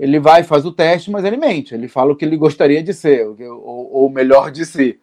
Ele 0.00 0.20
vai, 0.20 0.44
faz 0.44 0.64
o 0.64 0.72
teste, 0.72 1.10
mas 1.10 1.24
ele 1.24 1.36
mente. 1.36 1.74
Ele 1.74 1.88
fala 1.88 2.12
o 2.12 2.16
que 2.16 2.24
ele 2.24 2.36
gostaria 2.36 2.82
de 2.82 2.94
ser, 2.94 3.26
ou 3.26 4.06
o 4.06 4.08
melhor 4.08 4.50
de 4.50 4.64
si. 4.64 4.98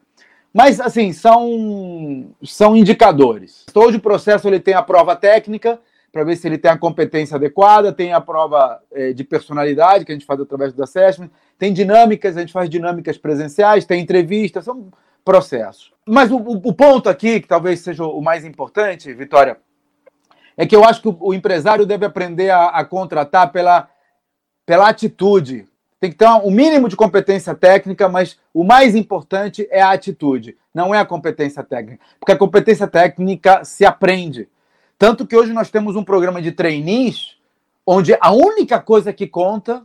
Mas, 0.53 0.79
assim, 0.79 1.12
são, 1.12 2.27
são 2.41 2.77
indicadores. 2.77 3.65
Hoje 3.75 3.98
o 3.98 4.01
processo 4.01 4.48
ele 4.48 4.60
tem 4.60 4.74
a 4.74 4.82
prova 4.82 5.13
técnica, 5.13 5.79
para 6.15 6.24
ver 6.24 6.38
se 6.38 6.48
ele 6.48 6.57
tem 6.57 6.72
a 6.72 6.77
competência 6.77 7.36
adequada, 7.36 7.91
tem 7.91 8.13
a 8.13 8.22
prova 8.22 8.81
é, 8.89 9.12
de 9.12 9.22
personalidade, 9.22 10.05
que 10.05 10.13
a 10.13 10.15
gente 10.15 10.25
faz 10.25 10.39
através 10.39 10.72
do 10.72 10.81
assessment, 10.81 11.29
tem 11.60 11.74
dinâmicas, 11.74 12.38
a 12.38 12.39
gente 12.39 12.53
faz 12.53 12.69
dinâmicas 12.69 13.17
presenciais, 13.17 13.84
tem 13.84 14.01
entrevistas, 14.01 14.63
são 14.63 14.93
processos. 15.25 15.91
Mas 16.07 16.31
o, 16.31 16.38
o, 16.38 16.72
ponto 16.72 17.10
aqui, 17.10 17.41
que 17.41 17.48
talvez 17.50 17.81
seja 17.81 18.05
o 18.05 18.22
mais 18.22 18.45
importante, 18.45 19.13
Vitória, 19.13 19.57
é 20.55 20.65
que 20.65 20.74
eu 20.74 20.86
acho 20.86 21.01
que 21.01 21.10
o, 21.10 21.17
o 21.19 21.34
empresário 21.34 21.86
deve 21.86 22.05
aprender 22.05 22.50
a, 22.50 22.67
a, 22.67 22.86
contratar 22.86 23.51
pela, 23.51 23.89
pela 24.65 24.88
atitude. 24.88 25.67
Tem 26.00 26.10
que 26.10 26.15
ter 26.15 26.29
um 26.29 26.50
mínimo 26.51 26.88
de 26.88 26.95
competência 26.95 27.53
técnica, 27.53 28.07
mas 28.07 28.39
o 28.53 28.63
mais 28.63 28.95
importante 28.95 29.67
é 29.69 29.81
a 29.81 29.91
atitude, 29.91 30.55
não 30.74 30.95
é 30.95 31.00
a 31.00 31.05
competência 31.05 31.62
técnica. 31.62 32.01
Porque 32.17 32.31
a 32.31 32.38
competência 32.38 32.88
técnica 32.88 33.65
se 33.65 33.86
aprende. 33.86 34.48
Tanto 34.98 35.25
que 35.25 35.36
hoje 35.36 35.54
nós 35.54 35.70
temos 35.70 35.96
um 35.96 36.04
programa 36.04 36.42
de 36.42 36.52
trainees 36.52 37.36
onde 37.86 38.18
a 38.20 38.32
única 38.32 38.80
coisa 38.80 39.14
que 39.14 39.28
conta 39.28 39.84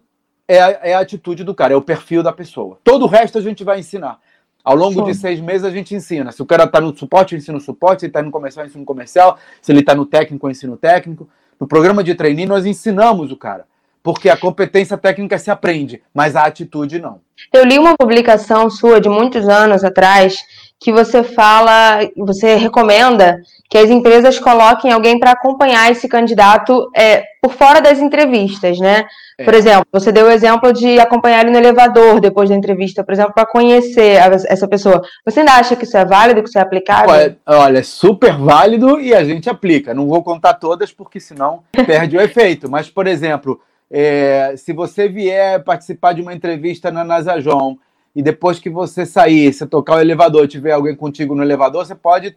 é 0.48 0.60
a, 0.60 0.68
é 0.82 0.94
a 0.94 1.00
atitude 1.00 1.44
do 1.44 1.54
cara, 1.54 1.74
é 1.74 1.76
o 1.76 1.82
perfil 1.82 2.22
da 2.22 2.32
pessoa. 2.32 2.78
Todo 2.82 3.04
o 3.04 3.08
resto 3.08 3.38
a 3.38 3.40
gente 3.40 3.62
vai 3.62 3.80
ensinar. 3.80 4.18
Ao 4.62 4.74
longo 4.74 5.00
Sim. 5.00 5.04
de 5.04 5.14
seis 5.14 5.40
meses 5.40 5.64
a 5.64 5.70
gente 5.70 5.94
ensina. 5.94 6.32
Se 6.32 6.42
o 6.42 6.46
cara 6.46 6.64
está 6.64 6.80
no 6.80 6.96
suporte, 6.96 7.34
eu 7.34 7.38
ensino 7.38 7.60
suporte. 7.60 8.00
Se 8.00 8.06
ele 8.06 8.10
está 8.10 8.22
no 8.22 8.30
comercial, 8.30 8.64
eu 8.64 8.68
ensino 8.68 8.84
comercial. 8.84 9.38
Se 9.60 9.72
ele 9.72 9.80
está 9.80 9.94
no 9.94 10.04
técnico, 10.04 10.46
eu 10.46 10.50
ensino 10.50 10.76
técnico. 10.76 11.28
No 11.58 11.66
programa 11.66 12.04
de 12.04 12.14
trainee, 12.14 12.46
nós 12.46 12.66
ensinamos 12.66 13.32
o 13.32 13.36
cara. 13.36 13.66
Porque 14.02 14.28
a 14.28 14.36
competência 14.36 14.96
técnica 14.96 15.38
se 15.38 15.50
aprende, 15.50 16.02
mas 16.12 16.34
a 16.34 16.44
atitude 16.44 16.98
não. 16.98 17.20
Eu 17.52 17.64
li 17.64 17.78
uma 17.78 17.96
publicação 17.96 18.70
sua 18.70 19.00
de 19.00 19.08
muitos 19.08 19.46
anos 19.48 19.84
atrás 19.84 20.38
que 20.80 20.90
você 20.90 21.22
fala, 21.22 22.00
você 22.16 22.56
recomenda 22.56 23.42
que 23.68 23.76
as 23.76 23.90
empresas 23.90 24.38
coloquem 24.38 24.90
alguém 24.90 25.20
para 25.20 25.32
acompanhar 25.32 25.92
esse 25.92 26.08
candidato 26.08 26.90
é, 26.96 27.22
por 27.42 27.52
fora 27.52 27.80
das 27.82 27.98
entrevistas, 27.98 28.78
né? 28.78 29.04
É. 29.38 29.44
Por 29.44 29.52
exemplo, 29.52 29.86
você 29.92 30.10
deu 30.10 30.26
o 30.26 30.30
exemplo 30.30 30.72
de 30.72 30.98
acompanhar 30.98 31.42
ele 31.42 31.50
no 31.50 31.58
elevador 31.58 32.18
depois 32.18 32.48
da 32.48 32.56
entrevista, 32.56 33.04
por 33.04 33.12
exemplo, 33.12 33.34
para 33.34 33.44
conhecer 33.44 34.18
essa 34.48 34.66
pessoa. 34.66 35.02
Você 35.24 35.40
ainda 35.40 35.52
acha 35.52 35.76
que 35.76 35.84
isso 35.84 35.96
é 35.98 36.04
válido, 36.04 36.42
que 36.42 36.48
isso 36.48 36.58
é 36.58 36.62
aplicável? 36.62 37.10
Olha, 37.10 37.36
olha, 37.46 37.78
é 37.78 37.82
super 37.82 38.32
válido 38.38 38.98
e 38.98 39.14
a 39.14 39.22
gente 39.22 39.50
aplica. 39.50 39.92
Não 39.92 40.08
vou 40.08 40.22
contar 40.22 40.54
todas 40.54 40.90
porque 40.90 41.20
senão 41.20 41.62
perde 41.86 42.16
o 42.16 42.20
efeito. 42.20 42.70
Mas, 42.70 42.88
por 42.88 43.06
exemplo, 43.06 43.60
É, 43.92 44.54
se 44.56 44.72
você 44.72 45.08
vier 45.08 45.64
participar 45.64 46.12
de 46.12 46.22
uma 46.22 46.32
entrevista 46.32 46.92
na 46.92 47.02
Nasajon 47.02 47.76
e 48.14 48.22
depois 48.22 48.58
que 48.58 48.68
você 48.68 49.06
sair, 49.06 49.52
você 49.52 49.66
tocar 49.66 49.96
o 49.96 50.00
elevador, 50.00 50.48
tiver 50.48 50.72
alguém 50.72 50.96
contigo 50.96 51.34
no 51.34 51.42
elevador, 51.42 51.86
você 51.86 51.94
pode, 51.94 52.36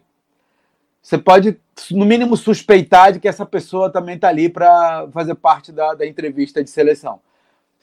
você 1.02 1.18
pode 1.18 1.58
no 1.90 2.04
mínimo 2.04 2.36
suspeitar 2.36 3.12
de 3.12 3.18
que 3.18 3.28
essa 3.28 3.44
pessoa 3.44 3.90
também 3.90 4.14
está 4.14 4.28
ali 4.28 4.48
para 4.48 5.08
fazer 5.12 5.34
parte 5.34 5.72
da, 5.72 5.94
da 5.94 6.06
entrevista 6.06 6.62
de 6.62 6.70
seleção. 6.70 7.20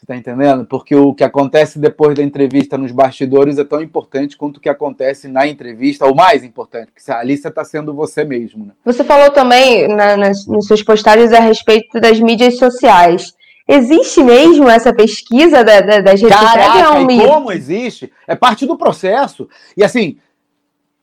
Você 0.01 0.05
está 0.05 0.15
entendendo? 0.15 0.65
Porque 0.65 0.95
o 0.95 1.13
que 1.13 1.23
acontece 1.23 1.77
depois 1.77 2.15
da 2.15 2.23
entrevista 2.23 2.75
nos 2.75 2.91
bastidores 2.91 3.59
é 3.59 3.63
tão 3.63 3.83
importante 3.83 4.35
quanto 4.35 4.57
o 4.57 4.59
que 4.59 4.69
acontece 4.69 5.27
na 5.27 5.45
entrevista, 5.45 6.07
ou 6.07 6.15
mais 6.15 6.43
importante, 6.43 6.91
porque 6.91 7.11
ali 7.11 7.37
você 7.37 7.49
está 7.49 7.63
sendo 7.63 7.93
você 7.93 8.23
mesmo. 8.23 8.65
Né? 8.65 8.71
Você 8.83 9.03
falou 9.03 9.29
também 9.29 9.87
na, 9.87 10.17
nas, 10.17 10.47
nas 10.47 10.65
suas 10.65 10.81
postagens 10.81 11.31
a 11.31 11.39
respeito 11.39 11.99
das 11.99 12.19
mídias 12.19 12.57
sociais. 12.57 13.31
Existe 13.67 14.23
mesmo 14.23 14.69
essa 14.69 14.93
pesquisa 14.93 15.63
da, 15.63 15.81
da, 15.81 15.99
das 16.01 16.21
redes 16.21 16.35
Caraca, 16.35 16.63
sociais? 16.63 16.83
É 16.83 16.89
um 16.89 17.27
como 17.27 17.51
existe? 17.51 18.11
É 18.27 18.35
parte 18.35 18.65
do 18.65 18.77
processo. 18.77 19.47
E 19.77 19.83
assim, 19.83 20.17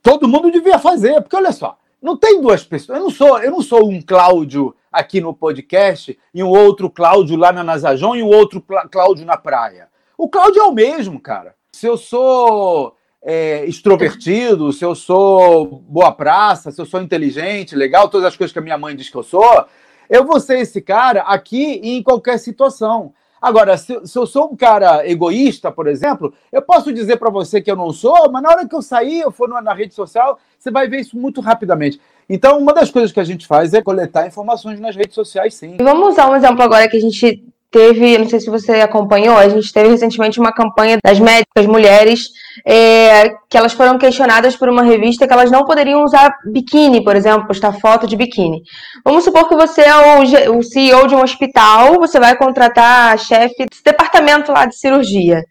todo 0.02 0.28
mundo 0.28 0.50
devia 0.50 0.78
fazer, 0.78 1.20
porque 1.20 1.36
olha 1.36 1.52
só, 1.52 1.78
não 2.00 2.16
tem 2.16 2.40
duas 2.40 2.64
pessoas. 2.64 2.98
Eu 2.98 3.04
não 3.04 3.10
sou, 3.10 3.38
eu 3.38 3.50
não 3.50 3.62
sou 3.62 3.88
um 3.88 4.00
Cláudio 4.00 4.74
aqui 4.90 5.20
no 5.20 5.34
podcast 5.34 6.18
e 6.34 6.42
um 6.42 6.48
outro 6.48 6.90
Cláudio 6.90 7.36
lá 7.36 7.52
na 7.52 7.62
Nazajon 7.62 8.16
e 8.16 8.22
um 8.22 8.28
outro 8.28 8.64
Cláudio 8.90 9.24
na 9.24 9.36
praia. 9.36 9.88
O 10.16 10.28
Cláudio 10.28 10.62
é 10.62 10.64
o 10.64 10.72
mesmo, 10.72 11.20
cara. 11.20 11.54
Se 11.72 11.86
eu 11.86 11.96
sou 11.96 12.96
é, 13.22 13.64
extrovertido, 13.66 14.72
se 14.72 14.84
eu 14.84 14.94
sou 14.94 15.66
boa 15.66 16.12
praça, 16.12 16.70
se 16.70 16.80
eu 16.80 16.86
sou 16.86 17.00
inteligente, 17.00 17.76
legal, 17.76 18.08
todas 18.08 18.26
as 18.26 18.36
coisas 18.36 18.52
que 18.52 18.58
a 18.58 18.62
minha 18.62 18.78
mãe 18.78 18.96
diz 18.96 19.08
que 19.08 19.16
eu 19.16 19.22
sou, 19.22 19.66
eu 20.08 20.24
vou 20.24 20.40
ser 20.40 20.58
esse 20.58 20.80
cara 20.80 21.22
aqui 21.22 21.80
e 21.82 21.96
em 21.96 22.02
qualquer 22.02 22.38
situação. 22.38 23.12
Agora, 23.40 23.76
se, 23.76 23.98
se, 24.04 24.18
eu 24.18 24.26
sou 24.26 24.50
um 24.50 24.56
cara 24.56 25.08
egoísta, 25.08 25.70
por 25.70 25.86
exemplo, 25.86 26.34
eu 26.50 26.60
posso 26.60 26.92
dizer 26.92 27.18
para 27.18 27.30
você 27.30 27.60
que 27.60 27.70
eu 27.70 27.76
não 27.76 27.92
sou, 27.92 28.30
mas 28.32 28.42
na 28.42 28.50
hora 28.50 28.68
que 28.68 28.74
eu 28.74 28.82
sair, 28.82 29.20
eu 29.20 29.30
for 29.30 29.48
na 29.48 29.72
rede 29.72 29.94
social, 29.94 30.38
você 30.58 30.70
vai 30.70 30.88
ver 30.88 31.00
isso 31.00 31.16
muito 31.16 31.40
rapidamente. 31.40 32.00
Então, 32.28 32.58
uma 32.58 32.74
das 32.74 32.90
coisas 32.90 33.12
que 33.12 33.20
a 33.20 33.24
gente 33.24 33.46
faz 33.46 33.72
é 33.72 33.80
coletar 33.80 34.26
informações 34.26 34.80
nas 34.80 34.96
redes 34.96 35.14
sociais, 35.14 35.54
sim. 35.54 35.76
Vamos 35.80 36.08
usar 36.08 36.28
um 36.28 36.36
exemplo 36.36 36.62
agora 36.62 36.88
que 36.88 36.96
a 36.96 37.00
gente 37.00 37.44
teve, 37.70 38.16
não 38.18 38.28
sei 38.28 38.40
se 38.40 38.50
você 38.50 38.80
acompanhou, 38.80 39.36
a 39.36 39.48
gente 39.48 39.72
teve 39.72 39.90
recentemente 39.90 40.40
uma 40.40 40.52
campanha 40.52 40.98
das 41.04 41.20
médicas 41.20 41.66
mulheres 41.66 42.28
é, 42.66 43.28
que 43.48 43.56
elas 43.56 43.72
foram 43.72 43.98
questionadas 43.98 44.56
por 44.56 44.68
uma 44.68 44.82
revista 44.82 45.26
que 45.26 45.32
elas 45.32 45.50
não 45.50 45.64
poderiam 45.64 46.02
usar 46.02 46.34
biquíni, 46.46 47.04
por 47.04 47.14
exemplo, 47.14 47.46
postar 47.46 47.72
foto 47.72 48.06
de 48.06 48.16
biquíni. 48.16 48.62
Vamos 49.04 49.24
supor 49.24 49.48
que 49.48 49.54
você 49.54 49.82
é 49.82 49.94
o, 49.96 50.58
o 50.58 50.62
CEO 50.62 51.06
de 51.06 51.14
um 51.14 51.22
hospital, 51.22 51.98
você 51.98 52.18
vai 52.18 52.36
contratar 52.36 53.14
a 53.14 53.16
chefe 53.16 53.66
desse 53.66 53.84
departamento 53.84 54.50
lá 54.52 54.64
de 54.64 54.76
cirurgia. 54.76 55.42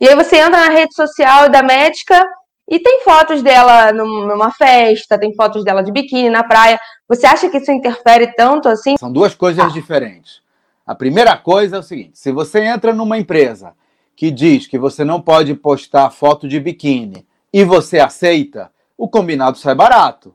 E 0.00 0.08
aí 0.08 0.16
você 0.16 0.38
entra 0.38 0.68
na 0.68 0.70
rede 0.70 0.94
social 0.94 1.48
da 1.48 1.62
médica 1.62 2.26
e 2.68 2.80
tem 2.80 3.00
fotos 3.02 3.42
dela 3.42 3.92
numa 3.92 4.50
festa, 4.50 5.18
tem 5.18 5.34
fotos 5.34 5.64
dela 5.64 5.82
de 5.82 5.92
biquíni 5.92 6.28
na 6.28 6.42
praia. 6.42 6.78
Você 7.08 7.26
acha 7.26 7.48
que 7.48 7.58
isso 7.58 7.70
interfere 7.70 8.34
tanto 8.34 8.68
assim? 8.68 8.96
São 8.96 9.12
duas 9.12 9.34
coisas 9.34 9.64
ah. 9.64 9.68
diferentes. 9.68 10.42
A 10.86 10.94
primeira 10.94 11.36
coisa 11.36 11.76
é 11.76 11.78
o 11.78 11.82
seguinte: 11.82 12.18
se 12.18 12.32
você 12.32 12.60
entra 12.64 12.94
numa 12.94 13.18
empresa 13.18 13.74
que 14.16 14.30
diz 14.30 14.66
que 14.66 14.78
você 14.78 15.04
não 15.04 15.20
pode 15.20 15.54
postar 15.54 16.10
foto 16.10 16.46
de 16.46 16.60
biquíni 16.60 17.26
e 17.52 17.64
você 17.64 17.98
aceita, 17.98 18.70
o 18.96 19.08
combinado 19.08 19.58
sai 19.58 19.74
barato. 19.74 20.34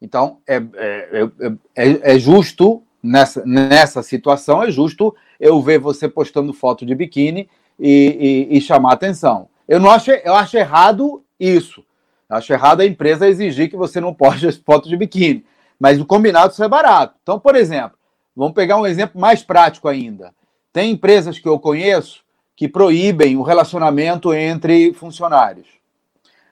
Então, 0.00 0.38
é, 0.46 0.56
é, 0.56 1.28
é, 1.74 2.14
é, 2.14 2.18
justo, 2.18 2.82
nessa, 3.02 3.44
nessa 3.46 4.02
situação, 4.02 4.62
é 4.62 4.70
justo 4.70 5.14
eu 5.40 5.60
ver 5.62 5.78
você 5.78 6.08
postando 6.08 6.52
foto 6.52 6.84
de 6.84 6.94
biquíni 6.94 7.48
e, 7.78 8.48
e, 8.50 8.56
e 8.58 8.60
chamar 8.60 8.92
atenção. 8.92 9.48
Eu 9.66 9.80
não 9.80 9.90
acho, 9.90 10.10
eu 10.10 10.34
acho 10.34 10.56
errado 10.56 11.24
isso. 11.40 11.82
Eu 12.28 12.36
acho 12.36 12.52
errado 12.52 12.80
a 12.80 12.86
empresa 12.86 13.28
exigir 13.28 13.70
que 13.70 13.76
você 13.76 14.00
não 14.00 14.12
poste 14.12 14.50
foto 14.64 14.88
de 14.88 14.96
biquíni. 14.96 15.44
Mas 15.78 16.00
o 16.00 16.06
combinado 16.06 16.54
sai 16.54 16.68
barato. 16.68 17.14
Então, 17.22 17.38
por 17.38 17.54
exemplo, 17.54 17.96
Vamos 18.36 18.54
pegar 18.54 18.76
um 18.76 18.86
exemplo 18.86 19.20
mais 19.20 19.42
prático 19.42 19.88
ainda. 19.88 20.34
Tem 20.72 20.90
empresas 20.90 21.38
que 21.38 21.48
eu 21.48 21.58
conheço 21.58 22.22
que 22.54 22.68
proíbem 22.68 23.36
o 23.36 23.42
relacionamento 23.42 24.34
entre 24.34 24.92
funcionários. 24.92 25.66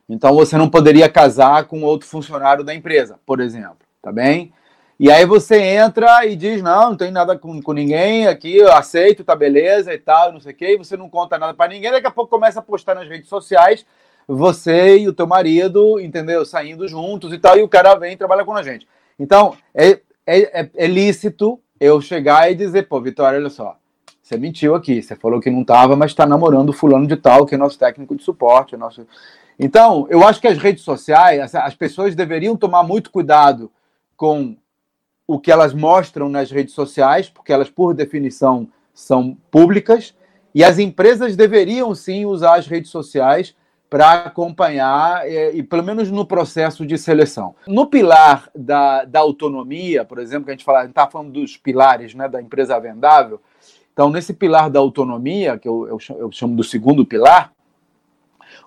Então 0.08 0.34
você 0.34 0.56
não 0.56 0.68
poderia 0.68 1.08
casar 1.08 1.64
com 1.64 1.82
outro 1.82 2.08
funcionário 2.08 2.64
da 2.64 2.74
empresa, 2.74 3.18
por 3.24 3.40
exemplo, 3.40 3.78
tá 4.02 4.10
bem? 4.10 4.52
E 4.98 5.10
aí 5.10 5.26
você 5.26 5.60
entra 5.60 6.24
e 6.26 6.36
diz: 6.36 6.62
não, 6.62 6.90
não 6.90 6.96
tem 6.96 7.10
nada 7.10 7.38
com, 7.38 7.60
com 7.60 7.72
ninguém 7.72 8.26
aqui, 8.26 8.56
eu 8.56 8.72
aceito, 8.72 9.24
tá 9.24 9.34
beleza 9.34 9.92
e 9.92 9.98
tal, 9.98 10.32
não 10.32 10.40
sei 10.40 10.52
o 10.52 10.56
quê, 10.56 10.74
e 10.74 10.78
você 10.78 10.96
não 10.96 11.08
conta 11.08 11.38
nada 11.38 11.54
para 11.54 11.72
ninguém, 11.72 11.90
daqui 11.90 12.06
a 12.06 12.10
pouco 12.10 12.30
começa 12.30 12.60
a 12.60 12.62
postar 12.62 12.94
nas 12.94 13.08
redes 13.08 13.28
sociais 13.28 13.84
você 14.26 14.98
e 14.98 15.08
o 15.08 15.12
teu 15.12 15.26
marido, 15.26 16.00
entendeu? 16.00 16.44
Saindo 16.44 16.88
juntos 16.88 17.32
e 17.32 17.38
tal, 17.38 17.58
e 17.58 17.62
o 17.62 17.68
cara 17.68 17.94
vem 17.94 18.12
e 18.12 18.16
trabalha 18.16 18.44
com 18.44 18.54
a 18.54 18.62
gente. 18.62 18.86
Então, 19.18 19.54
é, 19.74 20.00
é, 20.26 20.60
é, 20.60 20.70
é 20.74 20.86
lícito 20.86 21.60
eu 21.78 22.00
chegar 22.00 22.50
e 22.50 22.54
dizer, 22.54 22.88
pô, 22.88 23.00
Vitória, 23.00 23.38
olha 23.38 23.50
só, 23.50 23.76
você 24.22 24.38
mentiu 24.38 24.74
aqui, 24.74 25.02
você 25.02 25.14
falou 25.14 25.40
que 25.40 25.50
não 25.50 25.62
estava, 25.62 25.94
mas 25.94 26.10
está 26.10 26.24
namorando 26.24 26.70
o 26.70 26.72
fulano 26.72 27.06
de 27.06 27.16
tal, 27.16 27.44
que 27.44 27.54
é 27.54 27.58
nosso 27.58 27.78
técnico 27.78 28.16
de 28.16 28.22
suporte. 28.22 28.74
É 28.74 28.78
nosso... 28.78 29.06
Então, 29.58 30.06
eu 30.08 30.26
acho 30.26 30.40
que 30.40 30.48
as 30.48 30.56
redes 30.56 30.82
sociais, 30.82 31.54
as 31.54 31.74
pessoas 31.74 32.14
deveriam 32.14 32.56
tomar 32.56 32.82
muito 32.82 33.10
cuidado 33.10 33.70
com 34.16 34.56
o 35.26 35.38
que 35.38 35.52
elas 35.52 35.74
mostram 35.74 36.28
nas 36.28 36.50
redes 36.50 36.74
sociais, 36.74 37.28
porque 37.28 37.52
elas, 37.52 37.68
por 37.68 37.94
definição, 37.94 38.68
são 38.92 39.36
públicas, 39.50 40.14
e 40.54 40.62
as 40.62 40.78
empresas 40.78 41.36
deveriam 41.36 41.94
sim 41.94 42.24
usar 42.24 42.54
as 42.54 42.66
redes 42.66 42.90
sociais 42.90 43.54
para 43.88 44.12
acompanhar, 44.12 45.28
e, 45.28 45.58
e, 45.58 45.62
pelo 45.62 45.82
menos 45.82 46.10
no 46.10 46.26
processo 46.26 46.84
de 46.84 46.98
seleção. 46.98 47.54
No 47.66 47.86
pilar 47.86 48.50
da, 48.54 49.04
da 49.04 49.20
autonomia, 49.20 50.04
por 50.04 50.18
exemplo, 50.18 50.46
que 50.46 50.50
a 50.50 50.54
gente 50.54 50.88
está 50.88 51.06
falando 51.06 51.32
dos 51.32 51.56
pilares 51.56 52.14
né, 52.14 52.28
da 52.28 52.42
empresa 52.42 52.78
vendável, 52.80 53.40
então 53.92 54.10
nesse 54.10 54.34
pilar 54.34 54.68
da 54.68 54.80
autonomia, 54.80 55.56
que 55.56 55.68
eu, 55.68 55.86
eu, 55.86 55.98
chamo, 55.98 56.20
eu 56.20 56.32
chamo 56.32 56.56
do 56.56 56.64
segundo 56.64 57.06
pilar, 57.06 57.52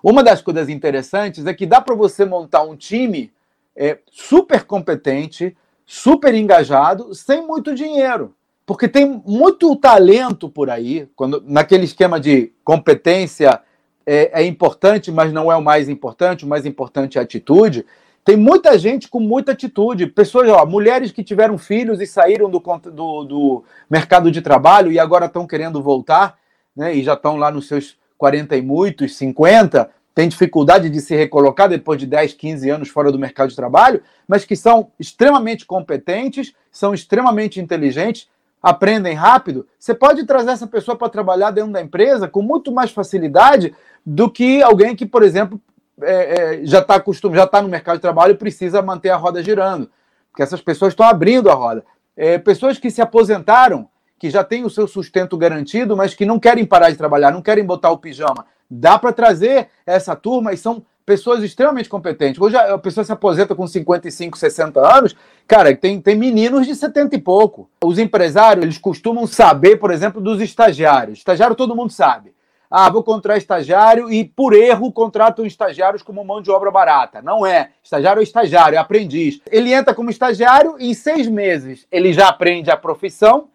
uma 0.02 0.22
das 0.22 0.40
coisas 0.40 0.68
interessantes 0.68 1.46
é 1.46 1.52
que 1.52 1.66
dá 1.66 1.80
para 1.80 1.94
você 1.94 2.24
montar 2.24 2.62
um 2.62 2.76
time 2.76 3.32
é, 3.76 3.98
super 4.10 4.64
competente, 4.64 5.56
super 5.84 6.34
engajado, 6.34 7.14
sem 7.14 7.46
muito 7.46 7.74
dinheiro. 7.74 8.34
Porque 8.64 8.86
tem 8.86 9.22
muito 9.24 9.74
talento 9.76 10.48
por 10.48 10.68
aí, 10.68 11.08
quando, 11.16 11.42
naquele 11.46 11.84
esquema 11.84 12.20
de 12.20 12.52
competência 12.62 13.62
é, 14.10 14.42
é, 14.42 14.46
importante, 14.46 15.12
mas 15.12 15.30
não 15.30 15.52
é 15.52 15.56
o 15.56 15.62
mais 15.62 15.86
importante, 15.86 16.46
o 16.46 16.48
mais 16.48 16.64
importante 16.64 17.18
é 17.18 17.20
a 17.20 17.24
atitude. 17.24 17.84
Tem 18.24 18.36
muita 18.36 18.78
gente 18.78 19.06
com 19.06 19.20
muita 19.20 19.52
atitude, 19.52 20.06
pessoas, 20.06 20.48
ó, 20.48 20.64
mulheres 20.64 21.12
que 21.12 21.22
tiveram 21.22 21.58
filhos 21.58 22.00
e 22.00 22.06
saíram 22.06 22.48
do, 22.48 22.58
do, 22.58 23.24
do 23.24 23.64
mercado 23.88 24.30
de 24.30 24.40
trabalho 24.40 24.90
e 24.90 24.98
agora 24.98 25.26
estão 25.26 25.46
querendo 25.46 25.82
voltar, 25.82 26.38
né, 26.74 26.94
e 26.94 27.02
já 27.02 27.12
estão 27.12 27.36
lá 27.36 27.50
nos 27.50 27.68
seus 27.68 27.98
40 28.16 28.56
e 28.56 28.62
muitos, 28.62 29.14
50, 29.14 29.90
tem 30.14 30.26
dificuldade 30.26 30.88
de 30.88 31.00
se 31.02 31.14
recolocar 31.14 31.68
depois 31.68 32.00
de 32.00 32.06
10, 32.06 32.32
15 32.32 32.70
anos 32.70 32.88
fora 32.88 33.12
do 33.12 33.18
mercado 33.18 33.50
de 33.50 33.56
trabalho, 33.56 34.02
mas 34.26 34.44
que 34.44 34.56
são 34.56 34.90
extremamente 34.98 35.66
competentes, 35.66 36.54
são 36.72 36.94
extremamente 36.94 37.60
inteligentes, 37.60 38.26
aprendem 38.62 39.14
rápido, 39.14 39.66
você 39.78 39.94
pode 39.94 40.24
trazer 40.24 40.50
essa 40.50 40.66
pessoa 40.66 40.96
para 40.96 41.08
trabalhar 41.08 41.50
dentro 41.50 41.72
da 41.72 41.80
empresa 41.80 42.28
com 42.28 42.42
muito 42.42 42.72
mais 42.72 42.90
facilidade 42.90 43.74
do 44.04 44.30
que 44.30 44.62
alguém 44.62 44.96
que, 44.96 45.06
por 45.06 45.22
exemplo, 45.22 45.60
é, 46.02 46.60
é, 46.60 46.66
já 46.66 46.80
está 46.80 46.96
acostumado, 46.96 47.36
já 47.36 47.44
está 47.44 47.62
no 47.62 47.68
mercado 47.68 47.96
de 47.96 48.02
trabalho 48.02 48.32
e 48.32 48.36
precisa 48.36 48.82
manter 48.82 49.10
a 49.10 49.16
roda 49.16 49.42
girando. 49.42 49.90
Porque 50.30 50.42
essas 50.42 50.60
pessoas 50.60 50.92
estão 50.92 51.06
abrindo 51.06 51.50
a 51.50 51.54
roda. 51.54 51.84
É, 52.16 52.38
pessoas 52.38 52.78
que 52.78 52.90
se 52.90 53.00
aposentaram, 53.00 53.88
que 54.18 54.30
já 54.30 54.42
têm 54.42 54.64
o 54.64 54.70
seu 54.70 54.86
sustento 54.86 55.36
garantido, 55.36 55.96
mas 55.96 56.14
que 56.14 56.26
não 56.26 56.38
querem 56.38 56.64
parar 56.64 56.90
de 56.90 56.96
trabalhar, 56.96 57.30
não 57.30 57.42
querem 57.42 57.64
botar 57.64 57.90
o 57.90 57.98
pijama. 57.98 58.46
Dá 58.70 58.98
para 58.98 59.12
trazer 59.12 59.68
essa 59.86 60.14
turma 60.14 60.52
e 60.52 60.56
são 60.56 60.84
pessoas 61.08 61.42
extremamente 61.42 61.88
competentes. 61.88 62.38
Hoje 62.38 62.54
a 62.54 62.76
pessoa 62.76 63.02
se 63.02 63.10
aposenta 63.10 63.54
com 63.54 63.66
55, 63.66 64.36
60 64.36 64.78
anos, 64.78 65.16
cara, 65.46 65.74
tem, 65.74 65.98
tem 66.02 66.14
meninos 66.14 66.66
de 66.66 66.74
70 66.74 67.16
e 67.16 67.18
pouco. 67.18 67.70
Os 67.82 67.98
empresários, 67.98 68.62
eles 68.62 68.76
costumam 68.76 69.26
saber, 69.26 69.76
por 69.76 69.90
exemplo, 69.90 70.20
dos 70.20 70.38
estagiários. 70.42 71.20
Estagiário 71.20 71.56
todo 71.56 71.74
mundo 71.74 71.90
sabe. 71.94 72.34
Ah, 72.70 72.90
vou 72.90 73.02
contratar 73.02 73.38
estagiário 73.38 74.12
e, 74.12 74.22
por 74.22 74.52
erro, 74.52 74.92
contratam 74.92 75.46
estagiários 75.46 76.02
como 76.02 76.22
mão 76.22 76.42
de 76.42 76.50
obra 76.50 76.70
barata. 76.70 77.22
Não 77.22 77.46
é. 77.46 77.70
Estagiário 77.82 78.20
é 78.20 78.22
estagiário, 78.22 78.76
é 78.76 78.78
aprendiz. 78.78 79.40
Ele 79.50 79.72
entra 79.72 79.94
como 79.94 80.10
estagiário 80.10 80.76
e, 80.78 80.90
em 80.90 80.94
seis 80.94 81.26
meses, 81.26 81.86
ele 81.90 82.12
já 82.12 82.28
aprende 82.28 82.70
a 82.70 82.76
profissão. 82.76 83.48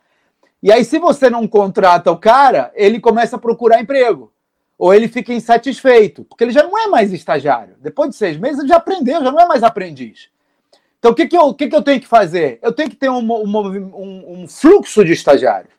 E 0.63 0.71
aí, 0.71 0.83
se 0.83 0.97
você 0.97 1.29
não 1.29 1.47
contrata 1.47 2.09
o 2.09 2.17
cara, 2.17 2.71
ele 2.73 2.99
começa 2.99 3.35
a 3.35 3.39
procurar 3.39 3.79
emprego. 3.79 4.32
Ou 4.77 4.93
ele 4.93 5.07
fica 5.07 5.33
insatisfeito, 5.33 6.23
porque 6.25 6.43
ele 6.43 6.51
já 6.51 6.63
não 6.63 6.77
é 6.77 6.87
mais 6.87 7.13
estagiário. 7.13 7.75
Depois 7.79 8.09
de 8.09 8.15
seis 8.15 8.37
meses, 8.37 8.59
ele 8.59 8.69
já 8.69 8.77
aprendeu, 8.77 9.23
já 9.23 9.31
não 9.31 9.39
é 9.39 9.45
mais 9.45 9.63
aprendiz. 9.63 10.29
Então, 10.99 11.11
o 11.11 11.15
que, 11.15 11.27
que, 11.27 11.37
eu, 11.37 11.41
o 11.47 11.53
que, 11.53 11.67
que 11.67 11.75
eu 11.75 11.81
tenho 11.81 11.99
que 11.99 12.07
fazer? 12.07 12.59
Eu 12.61 12.71
tenho 12.71 12.89
que 12.89 12.95
ter 12.95 13.09
um, 13.09 13.19
um, 13.19 14.43
um, 14.43 14.47
fluxo 14.47 15.03
de 15.03 15.11
estagiários. 15.11 15.73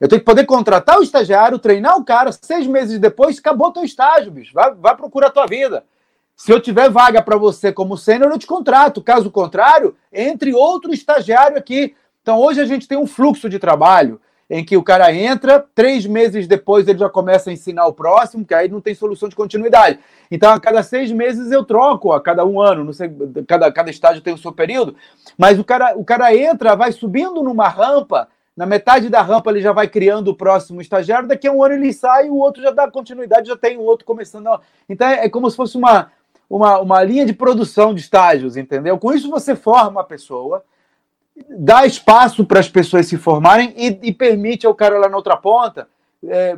Eu 0.00 0.08
tenho 0.08 0.20
que 0.20 0.24
poder 0.24 0.46
contratar 0.46 0.98
o 0.98 1.02
estagiário, 1.02 1.58
treinar 1.58 1.96
o 1.96 2.04
cara, 2.04 2.30
seis 2.30 2.66
meses 2.66 2.98
depois, 2.98 3.38
acabou 3.38 3.72
teu 3.72 3.82
estágio, 3.82 4.30
bicho. 4.30 4.54
Vai, 4.54 4.72
vai 4.74 4.96
procurar 4.96 5.26
a 5.26 5.32
tua 5.32 5.46
vida. 5.46 5.84
Se 6.36 6.52
eu 6.52 6.60
tiver 6.60 6.88
vaga 6.88 7.20
para 7.20 7.36
você 7.36 7.72
como 7.72 7.96
sênior, 7.96 8.30
eu 8.30 8.38
te 8.38 8.46
contrato. 8.46 9.02
Caso 9.02 9.28
contrário, 9.32 9.96
entre 10.12 10.54
outro 10.54 10.92
estagiário 10.94 11.58
aqui. 11.58 11.96
Então, 12.22 12.38
hoje 12.38 12.60
a 12.60 12.64
gente 12.64 12.86
tem 12.86 12.96
um 12.96 13.06
fluxo 13.06 13.48
de 13.48 13.58
trabalho 13.58 14.20
em 14.50 14.64
que 14.64 14.76
o 14.76 14.82
cara 14.82 15.12
entra, 15.12 15.64
três 15.74 16.06
meses 16.06 16.46
depois 16.46 16.88
ele 16.88 16.98
já 16.98 17.08
começa 17.08 17.50
a 17.50 17.52
ensinar 17.52 17.86
o 17.86 17.92
próximo, 17.92 18.44
que 18.44 18.54
aí 18.54 18.68
não 18.68 18.80
tem 18.80 18.94
solução 18.94 19.28
de 19.28 19.36
continuidade. 19.36 19.98
Então, 20.30 20.52
a 20.52 20.60
cada 20.60 20.82
seis 20.82 21.12
meses 21.12 21.52
eu 21.52 21.64
troco, 21.64 22.12
a 22.12 22.20
cada 22.20 22.46
um 22.46 22.60
ano, 22.60 22.82
não 22.82 22.92
sei, 22.92 23.10
cada, 23.46 23.70
cada 23.70 23.90
estágio 23.90 24.22
tem 24.22 24.32
o 24.32 24.38
seu 24.38 24.52
período, 24.52 24.96
mas 25.36 25.58
o 25.58 25.64
cara, 25.64 25.96
o 25.96 26.04
cara 26.04 26.34
entra, 26.34 26.74
vai 26.74 26.92
subindo 26.92 27.42
numa 27.42 27.68
rampa, 27.68 28.28
na 28.56 28.64
metade 28.64 29.08
da 29.08 29.20
rampa 29.20 29.50
ele 29.50 29.60
já 29.60 29.72
vai 29.72 29.86
criando 29.86 30.28
o 30.28 30.34
próximo 30.34 30.80
estagiário, 30.80 31.28
daqui 31.28 31.46
a 31.46 31.52
um 31.52 31.62
ano 31.62 31.74
ele 31.74 31.92
sai, 31.92 32.30
o 32.30 32.36
outro 32.36 32.62
já 32.62 32.70
dá 32.70 32.90
continuidade, 32.90 33.48
já 33.48 33.56
tem 33.56 33.76
o 33.76 33.82
outro 33.82 34.06
começando. 34.06 34.48
Então, 34.88 35.06
é, 35.06 35.26
é 35.26 35.28
como 35.28 35.48
se 35.50 35.56
fosse 35.56 35.76
uma, 35.76 36.10
uma, 36.48 36.80
uma 36.80 37.02
linha 37.02 37.26
de 37.26 37.34
produção 37.34 37.92
de 37.92 38.00
estágios, 38.00 38.56
entendeu? 38.56 38.98
Com 38.98 39.12
isso 39.12 39.30
você 39.30 39.54
forma 39.54 40.00
a 40.00 40.04
pessoa, 40.04 40.64
dá 41.48 41.86
espaço 41.86 42.44
para 42.44 42.60
as 42.60 42.68
pessoas 42.68 43.06
se 43.06 43.16
formarem 43.16 43.72
e, 43.76 43.98
e, 44.02 44.12
permite 44.12 44.66
ao 44.66 44.74
cara 44.74 44.98
lá 44.98 45.08
na 45.08 45.16
outra 45.16 45.36
ponta 45.36 45.88
é, 46.24 46.56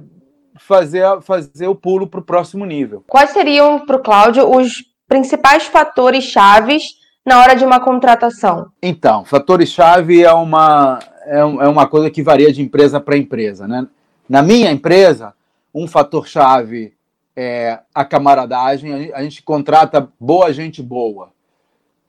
fazer, 0.56 1.04
fazer 1.22 1.68
o 1.68 1.74
pulo 1.74 2.06
para 2.06 2.20
o 2.20 2.24
próximo 2.24 2.64
nível. 2.64 3.04
Quais 3.06 3.30
seriam, 3.30 3.84
para 3.86 3.96
o 3.96 4.02
Cláudio, 4.02 4.48
os 4.48 4.84
principais 5.08 5.64
fatores 5.64 6.24
chaves 6.24 6.82
na 7.24 7.40
hora 7.40 7.54
de 7.54 7.64
uma 7.64 7.80
contratação? 7.80 8.70
Então, 8.82 9.24
fatores-chave 9.24 10.22
é 10.22 10.32
uma, 10.32 10.98
é, 11.24 11.38
é 11.38 11.44
uma 11.44 11.86
coisa 11.86 12.10
que 12.10 12.22
varia 12.22 12.52
de 12.52 12.62
empresa 12.62 13.00
para 13.00 13.16
empresa. 13.16 13.66
Né? 13.66 13.86
Na 14.28 14.42
minha 14.42 14.70
empresa, 14.70 15.34
um 15.74 15.86
fator-chave 15.86 16.94
é 17.36 17.78
a 17.94 18.04
camaradagem. 18.04 19.12
A 19.14 19.22
gente 19.22 19.42
contrata 19.42 20.08
boa 20.18 20.52
gente 20.52 20.82
boa. 20.82 21.30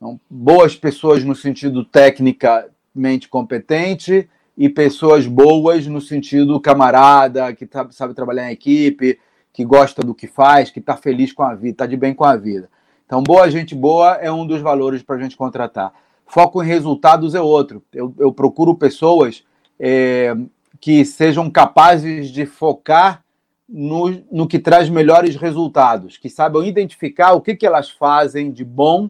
Então, 0.02 0.20
boas 0.28 0.74
pessoas 0.74 1.22
no 1.22 1.32
sentido 1.32 1.84
tecnicamente 1.84 3.28
competente 3.28 4.28
e 4.58 4.68
pessoas 4.68 5.28
boas 5.28 5.86
no 5.86 6.00
sentido 6.00 6.58
camarada, 6.58 7.54
que 7.54 7.64
tá, 7.64 7.86
sabe 7.92 8.12
trabalhar 8.12 8.50
em 8.50 8.52
equipe, 8.52 9.20
que 9.52 9.64
gosta 9.64 10.02
do 10.02 10.12
que 10.12 10.26
faz, 10.26 10.72
que 10.72 10.80
está 10.80 10.96
feliz 10.96 11.32
com 11.32 11.44
a 11.44 11.54
vida, 11.54 11.74
está 11.74 11.86
de 11.86 11.96
bem 11.96 12.12
com 12.12 12.24
a 12.24 12.34
vida. 12.34 12.68
Então, 13.06 13.22
boa 13.22 13.48
gente 13.48 13.76
boa 13.76 14.16
é 14.16 14.28
um 14.28 14.44
dos 14.44 14.60
valores 14.60 15.04
para 15.04 15.14
a 15.14 15.20
gente 15.20 15.36
contratar. 15.36 15.92
Foco 16.26 16.60
em 16.64 16.66
resultados 16.66 17.36
é 17.36 17.40
outro. 17.40 17.80
Eu, 17.92 18.12
eu 18.18 18.32
procuro 18.32 18.74
pessoas 18.74 19.44
é, 19.78 20.34
que 20.80 21.04
sejam 21.04 21.48
capazes 21.48 22.28
de 22.32 22.44
focar 22.44 23.22
no, 23.68 24.20
no 24.32 24.48
que 24.48 24.58
traz 24.58 24.90
melhores 24.90 25.36
resultados, 25.36 26.16
que 26.16 26.28
saibam 26.28 26.64
identificar 26.64 27.34
o 27.34 27.40
que, 27.40 27.54
que 27.54 27.64
elas 27.64 27.88
fazem 27.88 28.50
de 28.50 28.64
bom 28.64 29.08